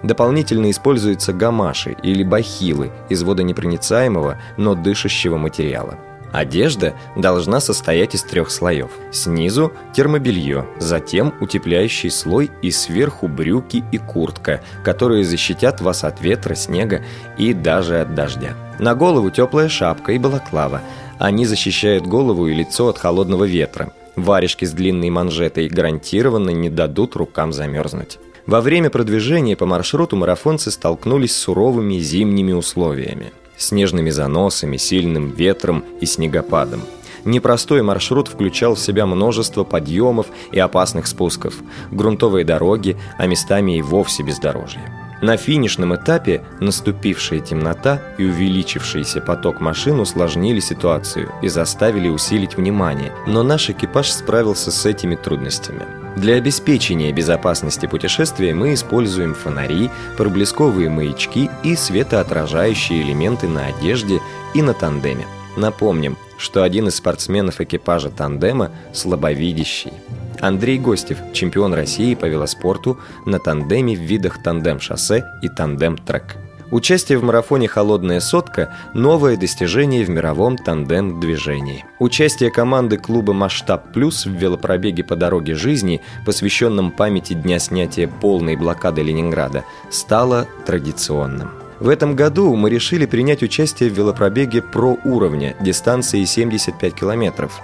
Дополнительно 0.02 0.70
используются 0.70 1.32
гамаши 1.32 1.96
или 2.02 2.22
бахилы 2.22 2.90
из 3.08 3.22
водонепроницаемого, 3.22 4.38
но 4.56 4.74
дышащего 4.74 5.36
материала. 5.36 5.98
Одежда 6.32 6.94
должна 7.16 7.60
состоять 7.60 8.14
из 8.14 8.22
трех 8.22 8.50
слоев. 8.50 8.90
Снизу 9.10 9.72
термобелье, 9.92 10.66
затем 10.78 11.34
утепляющий 11.40 12.10
слой 12.10 12.50
и 12.62 12.70
сверху 12.70 13.26
брюки 13.26 13.84
и 13.90 13.98
куртка, 13.98 14.62
которые 14.84 15.24
защитят 15.24 15.80
вас 15.80 16.04
от 16.04 16.20
ветра, 16.20 16.54
снега 16.54 17.02
и 17.36 17.52
даже 17.52 18.00
от 18.00 18.14
дождя. 18.14 18.54
На 18.78 18.94
голову 18.94 19.30
теплая 19.30 19.68
шапка 19.68 20.12
и 20.12 20.18
балаклава, 20.18 20.82
они 21.18 21.46
защищают 21.46 22.06
голову 22.06 22.46
и 22.46 22.54
лицо 22.54 22.88
от 22.88 22.98
холодного 22.98 23.44
ветра. 23.44 23.92
Варежки 24.16 24.64
с 24.64 24.72
длинной 24.72 25.10
манжетой 25.10 25.68
гарантированно 25.68 26.50
не 26.50 26.70
дадут 26.70 27.16
рукам 27.16 27.52
замерзнуть. 27.52 28.18
Во 28.46 28.60
время 28.60 28.90
продвижения 28.90 29.56
по 29.56 29.66
маршруту 29.66 30.16
марафонцы 30.16 30.70
столкнулись 30.70 31.34
с 31.34 31.40
суровыми 31.40 31.98
зимними 31.98 32.52
условиями. 32.52 33.32
Снежными 33.60 34.08
заносами, 34.08 34.78
сильным 34.78 35.28
ветром 35.28 35.84
и 36.00 36.06
снегопадом. 36.06 36.80
Непростой 37.26 37.82
маршрут 37.82 38.26
включал 38.26 38.74
в 38.74 38.80
себя 38.80 39.04
множество 39.04 39.64
подъемов 39.64 40.28
и 40.50 40.58
опасных 40.58 41.06
спусков, 41.06 41.56
грунтовые 41.90 42.46
дороги, 42.46 42.96
а 43.18 43.26
местами 43.26 43.76
и 43.76 43.82
вовсе 43.82 44.22
бездорожье. 44.22 44.80
На 45.22 45.36
финишном 45.36 45.94
этапе 45.94 46.42
наступившая 46.60 47.40
темнота 47.40 48.00
и 48.16 48.24
увеличившийся 48.24 49.20
поток 49.20 49.60
машин 49.60 50.00
усложнили 50.00 50.60
ситуацию 50.60 51.30
и 51.42 51.48
заставили 51.48 52.08
усилить 52.08 52.56
внимание, 52.56 53.12
но 53.26 53.42
наш 53.42 53.68
экипаж 53.68 54.10
справился 54.10 54.70
с 54.70 54.86
этими 54.86 55.16
трудностями. 55.16 55.86
Для 56.16 56.36
обеспечения 56.36 57.12
безопасности 57.12 57.86
путешествия 57.86 58.54
мы 58.54 58.74
используем 58.74 59.34
фонари, 59.34 59.90
проблесковые 60.16 60.88
маячки 60.88 61.50
и 61.62 61.76
светоотражающие 61.76 63.02
элементы 63.02 63.46
на 63.46 63.66
одежде 63.66 64.20
и 64.54 64.62
на 64.62 64.72
тандеме. 64.72 65.26
Напомним, 65.56 66.16
что 66.38 66.62
один 66.62 66.88
из 66.88 66.96
спортсменов 66.96 67.60
экипажа 67.60 68.10
тандема 68.10 68.70
слабовидящий. 68.94 69.92
Андрей 70.40 70.78
Гостев, 70.78 71.18
чемпион 71.32 71.74
России 71.74 72.14
по 72.14 72.26
велоспорту 72.26 72.98
на 73.26 73.38
тандеме 73.38 73.94
в 73.94 74.00
видах 74.00 74.42
тандем-шоссе 74.42 75.24
и 75.42 75.48
тандем-трек. 75.48 76.36
Участие 76.70 77.18
в 77.18 77.24
марафоне 77.24 77.66
«Холодная 77.66 78.20
сотка»– 78.20 78.76
новое 78.94 79.36
достижение 79.36 80.04
в 80.04 80.08
мировом 80.08 80.56
тандем-движении. 80.56 81.84
Участие 81.98 82.52
команды 82.52 82.96
клуба 82.96 83.32
«Масштаб 83.32 83.92
Плюс» 83.92 84.24
в 84.24 84.30
велопробеге 84.30 85.02
по 85.02 85.16
дороге 85.16 85.56
жизни, 85.56 86.00
посвященном 86.24 86.92
памяти 86.92 87.32
дня 87.32 87.58
снятия 87.58 88.06
полной 88.06 88.54
блокады 88.54 89.02
Ленинграда, 89.02 89.64
стало 89.90 90.46
традиционным. 90.64 91.50
В 91.80 91.88
этом 91.88 92.14
году 92.14 92.54
мы 92.54 92.70
решили 92.70 93.06
принять 93.06 93.42
участие 93.42 93.90
в 93.90 93.94
велопробеге 93.94 94.62
про 94.62 94.96
уровня 95.02 95.56
дистанцией 95.60 96.26
75 96.26 96.94
километров 96.94 97.60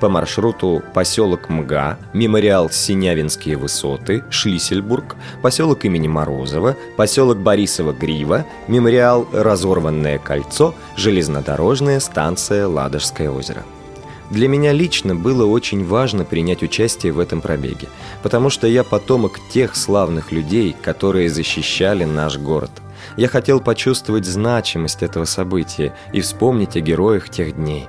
по 0.00 0.08
маршруту 0.08 0.82
поселок 0.94 1.48
МГА, 1.48 1.98
мемориал 2.12 2.70
Синявинские 2.70 3.56
высоты, 3.56 4.24
Шлиссельбург, 4.30 5.14
поселок 5.42 5.84
имени 5.84 6.08
Морозова, 6.08 6.76
поселок 6.96 7.38
Борисова-Грива, 7.38 8.44
мемориал 8.66 9.28
Разорванное 9.32 10.18
кольцо, 10.18 10.74
железнодорожная 10.96 12.00
станция 12.00 12.66
Ладожское 12.66 13.30
озеро. 13.30 13.62
Для 14.30 14.46
меня 14.46 14.72
лично 14.72 15.16
было 15.16 15.44
очень 15.44 15.84
важно 15.84 16.24
принять 16.24 16.62
участие 16.62 17.12
в 17.12 17.18
этом 17.18 17.40
пробеге, 17.40 17.88
потому 18.22 18.48
что 18.48 18.68
я 18.68 18.84
потомок 18.84 19.40
тех 19.52 19.74
славных 19.74 20.30
людей, 20.30 20.74
которые 20.80 21.28
защищали 21.28 22.04
наш 22.04 22.38
город. 22.38 22.70
Я 23.16 23.26
хотел 23.28 23.60
почувствовать 23.60 24.26
значимость 24.26 25.02
этого 25.02 25.24
события 25.24 25.94
и 26.12 26.20
вспомнить 26.20 26.76
о 26.76 26.80
героях 26.80 27.28
тех 27.28 27.56
дней. 27.56 27.88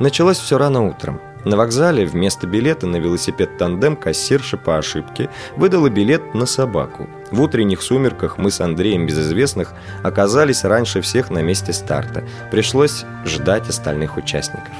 Началось 0.00 0.38
все 0.38 0.56
рано 0.56 0.88
утром. 0.88 1.20
На 1.44 1.58
вокзале 1.58 2.06
вместо 2.06 2.46
билета 2.46 2.86
на 2.86 2.96
велосипед-тандем 2.96 3.96
кассирша 3.96 4.56
по 4.56 4.78
ошибке 4.78 5.28
выдала 5.56 5.90
билет 5.90 6.34
на 6.34 6.46
собаку. 6.46 7.06
В 7.30 7.42
утренних 7.42 7.82
сумерках 7.82 8.38
мы 8.38 8.50
с 8.50 8.62
Андреем 8.62 9.06
Безызвестных 9.06 9.74
оказались 10.02 10.64
раньше 10.64 11.02
всех 11.02 11.30
на 11.30 11.42
месте 11.42 11.74
старта. 11.74 12.24
Пришлось 12.50 13.04
ждать 13.26 13.68
остальных 13.68 14.16
участников. 14.16 14.72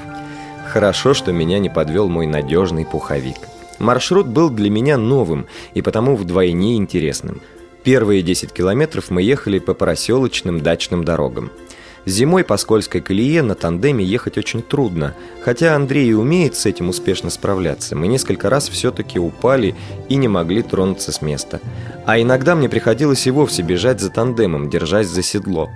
Хорошо, 0.67 1.13
что 1.13 1.33
меня 1.33 1.59
не 1.59 1.69
подвел 1.69 2.09
мой 2.09 2.27
надежный 2.27 2.87
пуховик. 2.87 3.37
Маршрут 3.79 4.27
был 4.27 4.49
для 4.49 4.71
меня 4.71 4.97
новым 4.97 5.47
и 5.75 5.83
потому 5.83 6.17
вдвойне 6.17 6.77
интересным. 6.77 7.43
Первые 7.83 8.23
10 8.23 8.55
километров 8.55 9.11
мы 9.11 9.21
ехали 9.21 9.59
по 9.59 9.75
проселочным 9.75 10.63
дачным 10.63 11.05
дорогам. 11.05 11.51
Зимой 12.07 12.45
по 12.45 12.57
скользкой 12.57 13.03
колее 13.03 13.43
на 13.43 13.55
тандеме 13.55 14.05
ехать 14.05 14.39
очень 14.39 14.63
трудно. 14.63 15.15
Хотя 15.43 15.77
Андрей 15.77 16.09
и 16.11 16.15
умеет 16.15 16.57
с 16.57 16.67
этим 16.67 16.89
успешно 16.89 17.31
справляться, 17.31 17.95
мы 17.95 18.07
несколько 18.07 18.49
раз 18.49 18.69
все-таки 18.69 19.19
упали 19.19 19.75
и 20.09 20.17
не 20.17 20.29
могли 20.29 20.63
тронуться 20.63 21.13
с 21.13 21.21
места. 21.21 21.61
А 22.07 22.21
иногда 22.21 22.55
мне 22.55 22.69
приходилось 22.69 23.27
и 23.27 23.31
вовсе 23.31 23.63
бежать 23.63 24.01
за 24.01 24.11
тандемом, 24.11 24.71
держась 24.71 25.09
за 25.09 25.23
седло. 25.23 25.69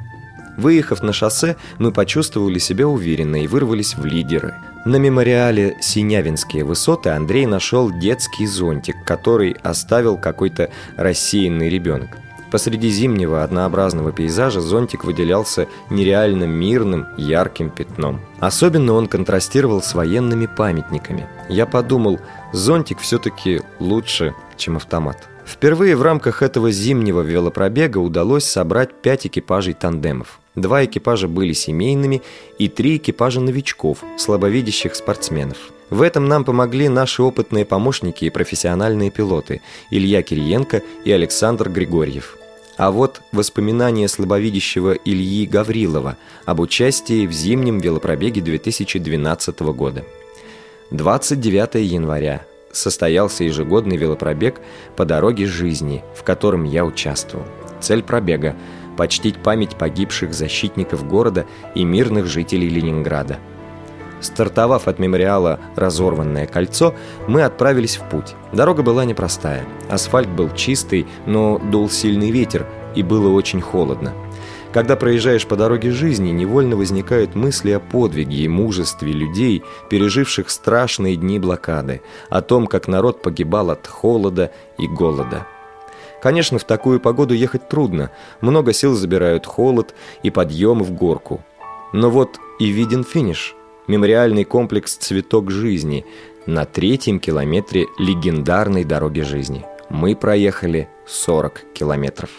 Выехав 0.57 1.03
на 1.03 1.13
шоссе, 1.13 1.57
мы 1.79 1.93
почувствовали 1.93 2.59
себя 2.59 2.87
уверенно 2.87 3.43
и 3.43 3.47
вырвались 3.47 3.97
в 3.97 4.05
лидеры. 4.05 4.55
На 4.85 4.97
мемориале 4.97 5.77
«Синявинские 5.81 6.65
высоты» 6.65 7.11
Андрей 7.11 7.47
нашел 7.47 7.91
детский 7.91 8.47
зонтик, 8.47 8.97
который 9.05 9.57
оставил 9.63 10.17
какой-то 10.17 10.71
рассеянный 10.97 11.69
ребенок. 11.69 12.19
Посреди 12.55 12.89
зимнего 12.89 13.43
однообразного 13.43 14.13
пейзажа 14.13 14.61
зонтик 14.61 15.03
выделялся 15.03 15.67
нереально 15.91 16.45
мирным, 16.45 17.09
ярким 17.17 17.69
пятном. 17.69 18.21
Особенно 18.39 18.93
он 18.93 19.09
контрастировал 19.09 19.83
с 19.83 19.93
военными 19.93 20.47
памятниками. 20.47 21.27
Я 21.49 21.67
подумал, 21.67 22.21
зонтик 22.53 23.01
все-таки 23.01 23.63
лучше, 23.81 24.37
чем 24.57 24.77
автомат. 24.77 25.29
Впервые 25.45 25.97
в 25.97 26.03
рамках 26.03 26.43
этого 26.43 26.71
зимнего 26.71 27.23
велопробега 27.23 27.99
удалось 27.99 28.45
собрать 28.45 29.03
пять 29.03 29.27
экипажей 29.27 29.75
тандемов. 29.75 30.39
Два 30.55 30.85
экипажа 30.85 31.27
были 31.27 31.55
семейными 31.55 32.23
и 32.61 32.69
три 32.69 32.99
экипажа 32.99 33.41
новичков, 33.41 34.05
слабовидящих 34.17 34.95
спортсменов. 34.95 35.59
В 35.91 36.03
этом 36.03 36.27
нам 36.27 36.45
помогли 36.45 36.89
наши 36.89 37.21
опытные 37.21 37.65
помощники 37.65 38.27
и 38.27 38.31
профессиональные 38.31 39.11
пилоты 39.11 39.61
Илья 39.91 40.23
Кириенко 40.23 40.83
и 41.05 41.11
Александр 41.11 41.69
Григорьев. 41.69 42.37
А 42.77 42.91
вот 42.91 43.23
воспоминания 43.31 44.09
слабовидящего 44.09 44.93
Ильи 44.93 45.47
Гаврилова 45.47 46.17
об 46.45 46.61
участии 46.61 47.27
в 47.27 47.33
зимнем 47.33 47.79
велопробеге 47.79 48.41
2012 48.41 49.61
года. 49.61 50.05
29 50.91 51.77
января 51.91 52.45
состоялся 52.73 53.45
ежегодный 53.45 53.97
велопробег 53.97 54.61
по 54.97 55.05
дороге 55.05 55.47
жизни, 55.47 56.03
в 56.17 56.25
котором 56.25 56.65
я 56.65 56.85
участвовал. 56.85 57.47
Цель 57.81 58.03
пробега– 58.03 58.57
почтить 58.97 59.43
память 59.43 59.77
погибших 59.77 60.35
защитников 60.35 61.07
города 61.07 61.47
и 61.75 61.85
мирных 61.85 62.27
жителей 62.27 62.69
Ленинграда. 62.69 63.39
Стартовав 64.25 64.89
от 64.89 64.99
мемориала 64.99 65.61
«Разорванное 65.77 66.47
кольцо», 66.47 66.95
мы 67.29 67.43
отправились 67.43 67.99
в 67.99 68.09
путь. 68.09 68.35
Дорога 68.55 68.83
была 68.83 69.05
непростая. 69.05 69.67
Асфальт 69.91 70.31
был 70.31 70.49
чистый, 70.55 71.07
но 71.27 71.59
дул 71.59 71.91
сильный 71.91 72.31
ветер, 72.31 72.67
и 72.95 73.03
было 73.03 73.29
очень 73.29 73.61
холодно. 73.61 74.15
Когда 74.73 74.97
проезжаешь 74.97 75.47
по 75.47 75.57
дороге 75.57 75.91
жизни, 75.91 76.31
невольно 76.31 76.75
возникают 76.75 77.35
мысли 77.35 77.71
о 77.73 77.81
подвиге 77.81 78.39
и 78.39 78.49
мужестве 78.49 79.13
людей, 79.13 79.63
переживших 79.91 80.49
страшные 80.49 81.17
дни 81.17 81.39
блокады, 81.39 82.01
о 82.31 82.41
том, 82.41 82.67
как 82.67 82.89
народ 82.89 83.21
погибал 83.21 83.71
от 83.71 83.87
холода 83.87 84.51
и 84.79 84.89
голода. 84.89 85.47
Конечно, 86.23 86.59
в 86.59 86.65
такую 86.65 86.99
погоду 86.99 87.35
ехать 87.35 87.69
трудно, 87.69 88.11
много 88.41 88.73
сил 88.73 88.95
забирают 88.95 89.45
холод 89.45 89.95
и 90.23 90.31
подъем 90.31 90.83
в 90.83 90.93
горку. 90.93 91.45
Но 91.93 92.09
вот 92.09 92.39
и 92.59 92.69
виден 92.69 93.05
финиш. 93.05 93.55
Мемориальный 93.87 94.45
комплекс 94.45 94.97
«Цветок 94.97 95.51
жизни» 95.51 96.07
на 96.47 96.65
третьем 96.65 97.21
километре 97.21 97.87
легендарной 97.99 98.83
дороги 98.85 99.21
жизни. 99.21 99.67
Мы 99.91 100.17
проехали 100.17 100.89
40 101.07 101.61
километров. 101.75 102.31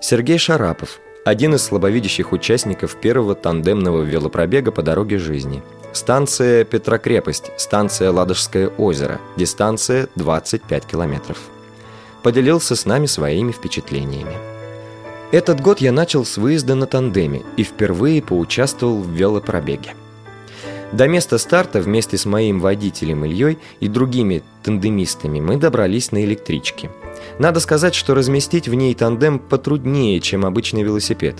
Сергей 0.00 0.38
Шарапов– 0.38 1.00
один 1.26 1.54
из 1.54 1.62
слабовидящих 1.62 2.32
участников 2.32 2.96
первого 2.96 3.34
тандемного 3.34 4.02
велопробега 4.02 4.72
по 4.72 4.82
дороге 4.82 5.18
жизни. 5.18 5.62
Станция 5.92 6.64
Петрокрепость, 6.64 7.52
станция 7.58 8.10
Ладожское 8.10 8.68
озеро, 8.68 9.20
дистанция 9.36 10.08
25 10.16 10.86
километров. 10.86 11.38
Поделился 12.22 12.74
с 12.74 12.86
нами 12.86 13.04
своими 13.04 13.52
впечатлениями. 13.52 14.34
Этот 15.32 15.60
год 15.60 15.82
я 15.82 15.92
начал 15.92 16.24
с 16.24 16.38
выезда 16.38 16.74
на 16.74 16.86
тандеме 16.86 17.42
и 17.58 17.62
впервые 17.62 18.22
поучаствовал 18.22 19.02
в 19.02 19.10
велопробеге. 19.10 19.94
До 20.92 21.06
места 21.06 21.38
старта 21.38 21.80
вместе 21.80 22.16
с 22.16 22.24
моим 22.26 22.60
водителем 22.60 23.24
Ильей 23.24 23.58
и 23.80 23.88
другими 23.88 24.42
тандемистами 24.62 25.40
мы 25.40 25.56
добрались 25.56 26.12
на 26.12 26.24
электричке– 26.24 26.90
надо 27.38 27.60
сказать, 27.60 27.94
что 27.94 28.14
разместить 28.14 28.68
в 28.68 28.74
ней 28.74 28.94
тандем 28.94 29.38
потруднее, 29.38 30.20
чем 30.20 30.44
обычный 30.44 30.82
велосипед. 30.82 31.36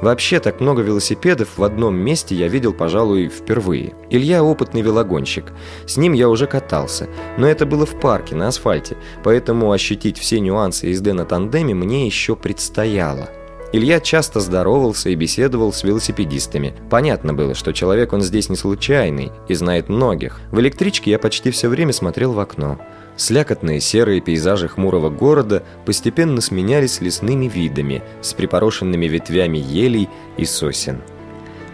Вообще, 0.00 0.40
так 0.40 0.60
много 0.60 0.82
велосипедов 0.82 1.58
в 1.58 1.64
одном 1.64 1.96
месте 1.96 2.34
я 2.34 2.48
видел, 2.48 2.72
пожалуй, 2.72 3.28
впервые. 3.28 3.94
Илья 4.10 4.42
опытный 4.42 4.80
велогонщик. 4.80 5.52
С 5.86 5.96
ним 5.96 6.14
я 6.14 6.28
уже 6.28 6.46
катался. 6.46 7.08
Но 7.36 7.46
это 7.46 7.66
было 7.66 7.84
в 7.84 7.98
парке, 8.00 8.34
на 8.34 8.48
асфальте. 8.48 8.96
Поэтому 9.24 9.72
ощутить 9.72 10.18
все 10.18 10.40
нюансы 10.40 10.86
езды 10.86 11.12
на 11.12 11.24
тандеме 11.24 11.74
мне 11.74 12.06
еще 12.06 12.34
предстояло. 12.34 13.28
Илья 13.74 14.00
часто 14.00 14.40
здоровался 14.40 15.08
и 15.08 15.14
беседовал 15.14 15.72
с 15.72 15.82
велосипедистами. 15.82 16.74
Понятно 16.90 17.32
было, 17.32 17.54
что 17.54 17.72
человек 17.72 18.12
он 18.12 18.20
здесь 18.20 18.50
не 18.50 18.56
случайный 18.56 19.32
и 19.48 19.54
знает 19.54 19.88
многих. 19.88 20.40
В 20.50 20.60
электричке 20.60 21.10
я 21.10 21.18
почти 21.18 21.50
все 21.50 21.68
время 21.68 21.94
смотрел 21.94 22.32
в 22.32 22.40
окно. 22.40 22.78
Слякотные 23.16 23.80
серые 23.80 24.20
пейзажи 24.20 24.68
хмурого 24.68 25.08
города 25.08 25.62
постепенно 25.86 26.42
сменялись 26.42 27.00
лесными 27.00 27.46
видами 27.46 28.02
с 28.20 28.34
припорошенными 28.34 29.06
ветвями 29.06 29.58
елей 29.58 30.10
и 30.36 30.44
сосен. 30.44 31.00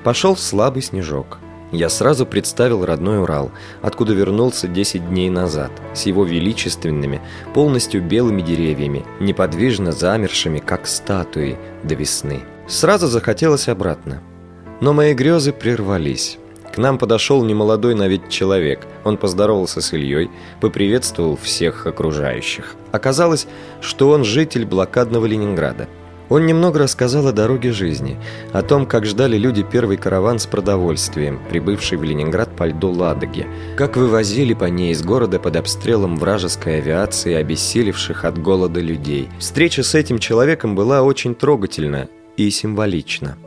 Пошел 0.04 0.36
слабый 0.36 0.82
снежок. 0.82 1.38
Я 1.70 1.90
сразу 1.90 2.24
представил 2.24 2.86
родной 2.86 3.20
Урал, 3.20 3.50
откуда 3.82 4.14
вернулся 4.14 4.68
10 4.68 5.10
дней 5.10 5.28
назад, 5.28 5.70
с 5.92 6.06
его 6.06 6.24
величественными, 6.24 7.20
полностью 7.52 8.02
белыми 8.02 8.40
деревьями, 8.40 9.04
неподвижно 9.20 9.92
замершими, 9.92 10.60
как 10.60 10.86
статуи, 10.86 11.58
до 11.82 11.94
весны. 11.94 12.40
Сразу 12.66 13.06
захотелось 13.06 13.68
обратно. 13.68 14.22
Но 14.80 14.94
мои 14.94 15.12
грезы 15.12 15.52
прервались. 15.52 16.38
К 16.72 16.78
нам 16.78 16.96
подошел 16.96 17.44
немолодой 17.44 17.94
на 17.94 18.08
вид 18.08 18.28
человек. 18.30 18.86
Он 19.04 19.18
поздоровался 19.18 19.82
с 19.82 19.92
Ильей, 19.92 20.30
поприветствовал 20.60 21.36
всех 21.36 21.86
окружающих. 21.86 22.76
Оказалось, 22.92 23.46
что 23.80 24.10
он 24.10 24.24
житель 24.24 24.64
блокадного 24.64 25.26
Ленинграда. 25.26 25.88
Он 26.28 26.44
немного 26.46 26.80
рассказал 26.80 27.26
о 27.26 27.32
дороге 27.32 27.72
жизни, 27.72 28.18
о 28.52 28.62
том, 28.62 28.86
как 28.86 29.06
ждали 29.06 29.38
люди 29.38 29.62
первый 29.62 29.96
караван 29.96 30.38
с 30.38 30.46
продовольствием, 30.46 31.40
прибывший 31.48 31.96
в 31.96 32.02
Ленинград 32.02 32.54
по 32.54 32.66
льду 32.66 32.90
Ладоги, 32.90 33.46
как 33.76 33.96
вывозили 33.96 34.52
по 34.52 34.64
ней 34.64 34.92
из 34.92 35.02
города 35.02 35.38
под 35.38 35.56
обстрелом 35.56 36.16
вражеской 36.16 36.78
авиации 36.78 37.34
обессилевших 37.34 38.24
от 38.24 38.38
голода 38.38 38.80
людей. 38.80 39.28
Встреча 39.38 39.82
с 39.82 39.94
этим 39.94 40.18
человеком 40.18 40.74
была 40.74 41.02
очень 41.02 41.34
трогательна 41.34 42.08
и 42.36 42.50
символична. 42.50 43.38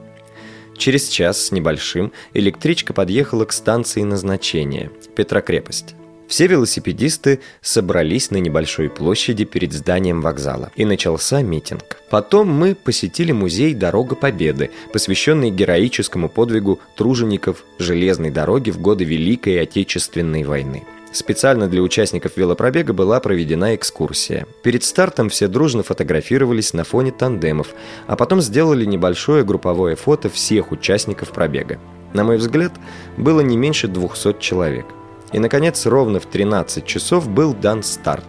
Через 0.75 1.09
час 1.09 1.39
с 1.45 1.51
небольшим 1.51 2.11
электричка 2.33 2.93
подъехала 2.93 3.45
к 3.45 3.51
станции 3.51 4.01
назначения– 4.01 4.89
Петрокрепость. 5.15 5.95
Все 6.31 6.47
велосипедисты 6.47 7.41
собрались 7.59 8.31
на 8.31 8.37
небольшой 8.37 8.89
площади 8.89 9.43
перед 9.43 9.73
зданием 9.73 10.21
вокзала, 10.21 10.71
и 10.77 10.85
начался 10.85 11.41
митинг. 11.41 11.97
Потом 12.09 12.47
мы 12.47 12.73
посетили 12.73 13.33
музей 13.33 13.73
«Дорога 13.73 14.15
Победы», 14.15 14.71
посвященный 14.93 15.51
героическому 15.51 16.29
подвигу 16.29 16.79
тружеников 16.95 17.65
железной 17.79 18.31
дороги 18.31 18.71
в 18.71 18.79
годы 18.79 19.03
Великой 19.03 19.61
Отечественной 19.61 20.45
войны. 20.45 20.85
Специально 21.11 21.67
для 21.67 21.81
участников 21.81 22.37
велопробега 22.37 22.93
была 22.93 23.19
проведена 23.19 23.75
экскурсия. 23.75 24.47
Перед 24.63 24.85
стартом 24.85 25.27
все 25.27 25.49
дружно 25.49 25.83
фотографировались 25.83 26.71
на 26.71 26.85
фоне 26.85 27.11
тандемов, 27.11 27.75
а 28.07 28.15
потом 28.15 28.39
сделали 28.39 28.85
небольшое 28.85 29.43
групповое 29.43 29.97
фото 29.97 30.29
всех 30.29 30.71
участников 30.71 31.33
пробега. 31.33 31.77
На 32.13 32.23
мой 32.23 32.37
взгляд, 32.37 32.71
было 33.17 33.41
не 33.41 33.57
меньше 33.57 33.89
200 33.89 34.37
человек. 34.39 34.85
И, 35.33 35.39
наконец, 35.39 35.85
ровно 35.85 36.19
в 36.19 36.25
13 36.25 36.85
часов 36.85 37.29
был 37.29 37.53
дан 37.53 37.83
старт. 37.83 38.25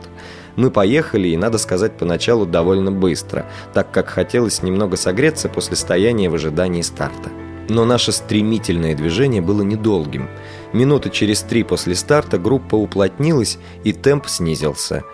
Мы 0.56 0.70
поехали, 0.70 1.28
и, 1.28 1.36
надо 1.36 1.58
сказать, 1.58 1.96
поначалу 1.96 2.46
довольно 2.46 2.92
быстро, 2.92 3.46
так 3.72 3.90
как 3.90 4.08
хотелось 4.08 4.62
немного 4.62 4.96
согреться 4.96 5.48
после 5.48 5.76
стояния 5.76 6.28
в 6.28 6.34
ожидании 6.34 6.82
старта. 6.82 7.30
Но 7.68 7.84
наше 7.84 8.12
стремительное 8.12 8.94
движение 8.94 9.40
было 9.40 9.62
недолгим. 9.62 10.28
Минуты 10.72 11.10
через 11.10 11.42
три 11.42 11.62
после 11.62 11.94
старта 11.94 12.38
группа 12.38 12.74
уплотнилась, 12.74 13.58
и 13.84 13.92
темп 13.92 14.28
снизился. 14.28 15.04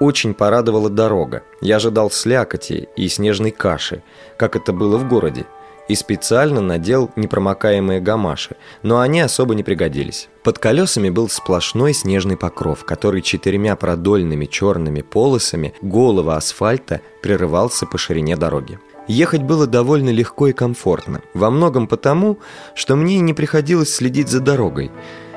Очень 0.00 0.32
порадовала 0.32 0.88
дорога. 0.88 1.42
Я 1.60 1.76
ожидал 1.76 2.10
слякоти 2.10 2.88
и 2.96 3.08
снежной 3.08 3.50
каши, 3.50 4.02
как 4.38 4.56
это 4.56 4.72
было 4.72 4.96
в 4.96 5.08
городе 5.08 5.44
и 5.88 5.94
специально 5.94 6.60
надел 6.60 7.10
непромокаемые 7.16 8.00
гамаши, 8.00 8.56
но 8.82 9.00
они 9.00 9.20
особо 9.20 9.54
не 9.54 9.62
пригодились. 9.62 10.28
Под 10.44 10.58
колесами 10.58 11.10
был 11.10 11.28
сплошной 11.28 11.94
снежный 11.94 12.36
покров, 12.36 12.84
который 12.84 13.22
четырьмя 13.22 13.74
продольными 13.76 14.46
черными 14.46 15.00
полосами 15.00 15.74
голого 15.82 16.36
асфальта 16.36 17.00
прерывался 17.22 17.86
по 17.86 17.98
ширине 17.98 18.36
дороги. 18.36 18.78
Ехать 19.08 19.42
было 19.42 19.66
довольно 19.66 20.10
легко 20.10 20.48
и 20.48 20.52
комфортно, 20.52 21.22
во 21.32 21.50
многом 21.50 21.86
потому, 21.86 22.38
что 22.74 22.94
мне 22.94 23.18
не 23.20 23.32
приходилось 23.32 23.94
следить 23.94 24.28
за 24.28 24.40
дорогой, 24.40 24.90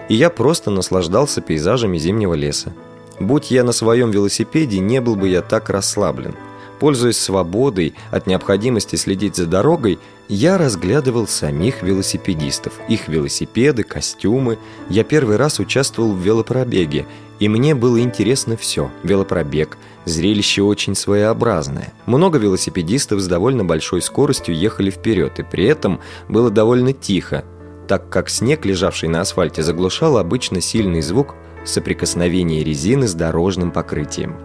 и 0.10 0.16
я 0.16 0.30
просто 0.30 0.70
наслаждался 0.72 1.40
пейзажами 1.40 1.98
зимнего 1.98 2.34
леса. 2.34 2.74
Будь 3.20 3.50
я 3.50 3.64
на 3.64 3.72
своем 3.72 4.12
велосипеде, 4.12 4.80
не 4.80 5.00
был 5.00 5.16
бы 5.16 5.30
я 5.30 5.42
так 5.42 5.70
расслаблен. 5.70 6.36
Пользуясь 6.82 7.20
свободой 7.20 7.94
от 8.10 8.26
необходимости 8.26 8.96
следить 8.96 9.36
за 9.36 9.46
дорогой, 9.46 10.00
я 10.28 10.58
разглядывал 10.58 11.28
самих 11.28 11.84
велосипедистов, 11.84 12.74
их 12.90 13.08
велосипеды, 13.08 13.84
костюмы. 13.84 14.58
Я 14.90 15.04
первый 15.04 15.36
раз 15.36 15.60
участвовал 15.60 16.14
в 16.14 16.20
велопробеге, 16.20 17.06
и 17.40 17.48
мне 17.48 17.76
было 17.76 18.02
интересно 18.02 18.58
все. 18.58 18.90
Велопробег, 19.04 19.78
зрелище 20.06 20.64
очень 20.64 20.96
своеобразное. 20.96 21.94
Много 22.08 22.40
велосипедистов 22.40 23.20
с 23.20 23.28
довольно 23.28 23.64
большой 23.64 24.02
скоростью 24.02 24.56
ехали 24.56 24.90
вперед, 24.90 25.38
и 25.38 25.44
при 25.44 25.66
этом 25.66 26.00
было 26.30 26.50
довольно 26.50 26.94
тихо, 26.94 27.46
так 27.88 28.10
как 28.10 28.28
снег, 28.28 28.66
лежавший 28.66 29.08
на 29.08 29.22
асфальте, 29.22 29.62
заглушал 29.62 30.18
обычно 30.18 30.62
сильный 30.62 31.04
звук 31.04 31.36
соприкосновения 31.66 32.64
резины 32.64 33.08
с 33.08 33.14
дорожным 33.14 33.72
покрытием. 33.72 34.38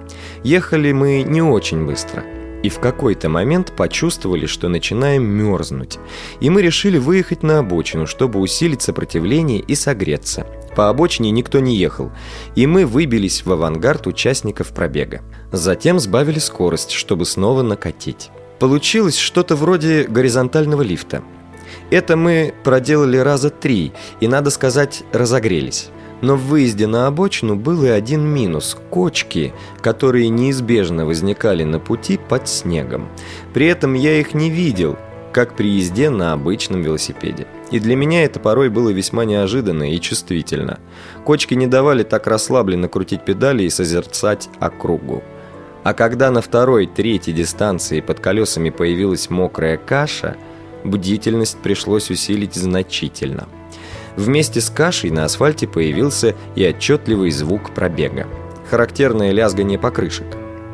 Ехали 0.42 0.92
мы 0.92 1.22
не 1.22 1.42
очень 1.42 1.86
быстро– 1.86 2.24
и 2.66 2.68
в 2.68 2.80
какой-то 2.80 3.28
момент 3.28 3.72
почувствовали, 3.76 4.46
что 4.46 4.68
начинаем 4.68 5.24
мерзнуть. 5.24 6.00
И 6.40 6.50
мы 6.50 6.62
решили 6.62 6.98
выехать 6.98 7.44
на 7.44 7.60
обочину, 7.60 8.08
чтобы 8.08 8.40
усилить 8.40 8.82
сопротивление 8.82 9.60
и 9.60 9.76
согреться. 9.76 10.46
По 10.74 10.88
обочине 10.88 11.30
никто 11.30 11.60
не 11.60 11.76
ехал, 11.76 12.10
и 12.56 12.66
мы 12.66 12.84
выбились 12.84 13.46
в 13.46 13.52
авангард 13.52 14.08
участников 14.08 14.68
пробега. 14.74 15.22
Затем 15.52 16.00
сбавили 16.00 16.40
скорость, 16.40 16.90
чтобы 16.90 17.24
снова 17.24 17.62
накатить. 17.62 18.30
Получилось 18.58 19.16
что-то 19.16 19.54
вроде 19.54 20.04
горизонтального 20.04 20.82
лифта. 20.82 21.22
Это 21.90 22.16
мы 22.16 22.52
проделали 22.64 23.16
раза 23.18 23.50
три, 23.50 23.92
и, 24.20 24.26
надо 24.26 24.50
сказать, 24.50 25.04
разогрелись. 25.12 25.90
Но 26.22 26.36
в 26.36 26.46
выезде 26.46 26.86
на 26.86 27.06
обочину 27.06 27.56
был 27.56 27.84
и 27.84 27.88
один 27.88 28.26
минус– 28.26 28.76
кочки, 28.90 29.52
которые 29.82 30.28
неизбежно 30.28 31.04
возникали 31.04 31.64
на 31.64 31.78
пути 31.78 32.18
под 32.28 32.48
снегом. 32.48 33.08
При 33.52 33.66
этом 33.66 33.94
я 33.94 34.18
их 34.18 34.32
не 34.32 34.48
видел, 34.48 34.96
как 35.32 35.54
при 35.54 35.68
езде 35.68 36.08
на 36.08 36.32
обычном 36.32 36.80
велосипеде. 36.80 37.46
И 37.70 37.78
для 37.78 37.96
меня 37.96 38.24
это 38.24 38.40
порой 38.40 38.70
было 38.70 38.88
весьма 38.88 39.26
неожиданно 39.26 39.92
и 39.92 40.00
чувствительно. 40.00 40.80
Кочки 41.24 41.52
не 41.52 41.66
давали 41.66 42.02
так 42.02 42.26
расслабленно 42.26 42.88
крутить 42.88 43.24
педали 43.24 43.64
и 43.64 43.70
созерцать 43.70 44.48
округу. 44.58 45.22
А 45.84 45.92
когда 45.92 46.30
на 46.30 46.40
второй, 46.40 46.86
третьей 46.86 47.34
дистанции 47.34 48.00
под 48.00 48.20
колесами 48.20 48.70
появилась 48.70 49.28
мокрая 49.28 49.76
каша, 49.76 50.36
бдительность 50.84 51.58
пришлось 51.58 52.10
усилить 52.10 52.54
значительно– 52.54 53.46
Вместе 54.16 54.60
с 54.60 54.70
кашей 54.70 55.10
на 55.10 55.24
асфальте 55.24 55.68
появился 55.68 56.34
и 56.54 56.64
отчетливый 56.64 57.30
звук 57.30 57.74
пробега. 57.74 58.26
Характерное 58.70 59.32
лязгание 59.32 59.78
покрышек. 59.78 60.26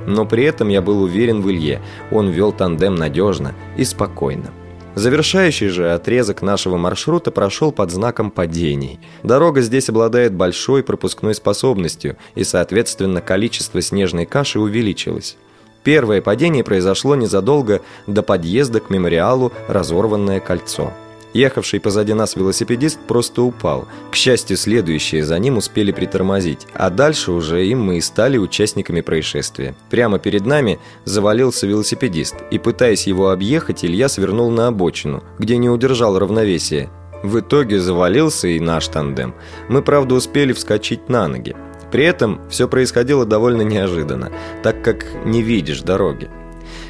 Но 0.07 0.25
при 0.25 0.45
этом 0.45 0.69
я 0.69 0.81
был 0.81 1.03
уверен 1.03 1.43
в 1.43 1.51
Илье, 1.51 1.81
он 2.11 2.31
вел 2.31 2.53
тандем 2.53 2.95
надежно 2.95 3.55
и 3.77 3.85
спокойно. 3.85 4.51
Завершающий 4.95 5.69
же 5.69 5.93
отрезок 5.93 6.43
нашего 6.43 6.77
маршрута 6.77 7.31
прошел 7.31 7.73
под 7.73 7.91
знаком 7.91 8.31
падений. 8.31 9.01
Дорога 9.23 9.63
здесь 9.63 9.89
обладает 9.89 10.35
большой 10.35 10.83
пропускной 10.83 11.35
способностью, 11.35 12.17
и, 12.35 12.45
соответственно, 12.45 13.23
количество 13.23 13.81
снежной 13.81 14.27
каши 14.27 14.61
увеличилось. 14.61 15.37
Первое 15.83 16.21
падение 16.21 16.63
произошло 16.63 17.17
незадолго 17.17 17.81
до 18.07 18.23
подъезда 18.23 18.81
к 18.81 18.91
мемориалу 18.91 19.53
«Разорванное 19.67 20.41
кольцо». 20.41 20.93
Ехавший 21.33 21.81
позади 21.81 22.13
нас 22.15 22.37
велосипедист 22.37 22.99
просто 23.01 23.43
упал. 23.43 23.89
К 24.11 24.15
счастью, 24.15 24.57
следующие 24.57 25.25
за 25.25 25.39
ним 25.39 25.57
успели 25.57 25.93
притормозить, 25.93 26.67
а 26.75 26.91
дальше 26.91 27.33
уже 27.33 27.67
и 27.67 27.75
мы 27.75 28.01
стали 28.01 28.37
участниками 28.37 29.01
происшествия. 29.01 29.75
Прямо 29.91 30.19
перед 30.19 30.45
нами 30.45 30.79
завалился 31.05 31.67
велосипедист, 31.67 32.37
и 32.51 32.59
пытаясь 32.59 33.07
его 33.07 33.31
объехать, 33.31 33.85
Илья 33.85 34.09
свернул 34.09 34.51
на 34.51 34.69
обочину, 34.69 35.23
где 35.39 35.57
не 35.57 35.71
удержал 35.71 36.19
равновесие. 36.19 36.91
В 37.23 37.39
итоге 37.39 37.81
завалился 37.81 38.49
и 38.49 38.61
наш 38.61 38.89
тандем. 38.89 39.35
Мы, 39.69 39.83
правда, 39.83 40.17
успели 40.17 40.53
вскочить 40.53 41.09
на 41.09 41.29
ноги. 41.29 41.57
При 41.93 42.05
этом 42.05 42.41
все 42.49 42.69
происходило 42.69 43.25
довольно 43.25 43.63
неожиданно, 43.63 44.33
так 44.63 44.83
как 44.83 45.07
не 45.25 45.43
видишь 45.43 45.83
дороги. 45.83 46.29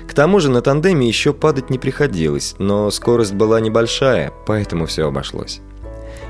К 0.07 0.15
тому 0.15 0.41
же 0.41 0.51
на 0.51 0.61
тандеме 0.63 1.07
еще 1.07 1.33
падать 1.33 1.71
не 1.71 1.79
приходилось, 1.79 2.55
но 2.59 2.91
скорость 2.91 3.35
была 3.35 3.61
небольшая, 3.61 4.33
поэтому 4.47 4.87
все 4.87 5.07
обошлось. 5.07 5.61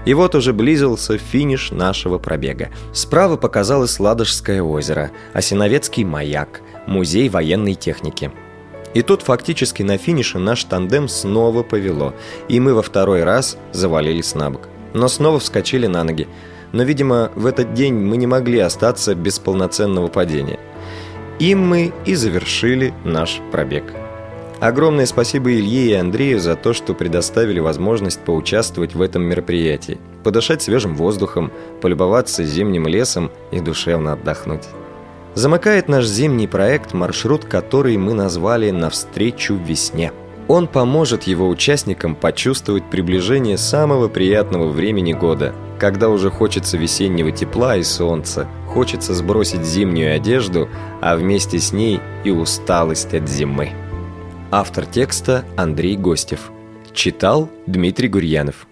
И 0.05 0.15
вот 0.15 0.35
уже 0.35 0.53
близился 0.53 1.17
финиш 1.17 1.71
нашего 1.71 2.19
пробега. 2.19 2.71
Справа 2.93 3.37
показалось 3.37 4.01
Ладожское 4.01 4.63
озеро, 4.63 5.13
Осиновецкий 5.33 6.05
маяк, 6.05 6.61
музей 6.87 7.29
военной 7.29 7.75
техники. 7.75 8.33
И 8.95 9.03
тут 9.03 9.23
фактически 9.23 9.83
на 9.83 9.97
финише 9.97 10.39
наш 10.39 10.65
тандем 10.65 11.09
снова 11.09 11.63
повело, 11.63 12.15
и 12.49 12.61
мы 12.61 12.75
во 12.75 12.83
второй 12.83 13.23
раз 13.23 13.57
завалились 13.73 14.35
на 14.35 14.51
бок. 14.51 14.69
Но 14.93 15.09
снова 15.09 15.39
вскочили 15.39 15.87
на 15.87 16.05
ноги. 16.05 16.29
Но, 16.73 16.83
видимо, 16.83 17.31
в 17.35 17.47
этот 17.47 17.73
день 17.75 17.95
мы 17.95 18.17
не 18.17 18.27
могли 18.27 18.59
остаться 18.59 19.15
без 19.15 19.39
полноценного 19.39 20.09
падения– 20.09 20.59
им 21.43 21.67
мы 21.67 21.93
и 22.07 22.15
завершили 22.15 22.95
наш 23.05 23.41
пробег. 23.51 23.85
Огромное 24.61 25.07
спасибо 25.07 25.53
Илье 25.53 25.91
и 25.91 25.95
Андрею 25.95 26.39
за 26.39 26.55
то, 26.55 26.73
что 26.73 26.95
предоставили 26.95 27.59
возможность 27.59 28.21
поучаствовать 28.21 28.95
в 28.95 29.03
этом 29.03 29.25
мероприятии, 29.25 29.99
подышать 30.23 30.63
свежим 30.63 30.95
воздухом, 30.95 31.51
полюбоваться 31.81 32.45
зимним 32.45 32.87
лесом 32.87 33.33
и 33.51 33.59
душевно 33.59 34.13
отдохнуть. 34.13 34.69
Замыкает 35.35 35.89
наш 35.89 36.05
зимний 36.05 36.47
проект 36.47 36.93
маршрут, 36.93 37.45
который 37.45 37.97
мы 37.97 38.15
назвали 38.15 38.71
«Навстречу 38.71 39.57
весне». 39.57 40.13
Он 40.47 40.69
поможет 40.69 41.25
его 41.25 41.49
участникам 41.49 42.15
почувствовать 42.15 42.89
приближение 42.89 43.59
самого 43.59 44.09
приятного 44.09 44.69
времени 44.69 45.13
года, 45.13 45.55
когда 45.83 46.11
уже 46.11 46.31
хочется 46.31 46.77
весеннего 46.77 47.33
тепла 47.33 47.77
и 47.77 47.83
солнца, 47.83 48.47
хочется 48.69 49.15
сбросить 49.15 49.65
зимнюю 49.65 50.15
одежду, 50.15 50.69
а 51.01 51.17
вместе 51.17 51.59
с 51.59 51.73
ней 51.73 51.99
и 52.23 52.31
усталость 52.31 53.13
от 53.15 53.29
зимы. 53.29 53.73
Автор 54.53 54.87
текста 54.87 55.45
Андрей 55.57 55.97
Гостев. 55.97 56.53
Читал 56.95 57.51
Дмитрий 57.67 58.07
Гурьянов. 58.07 58.69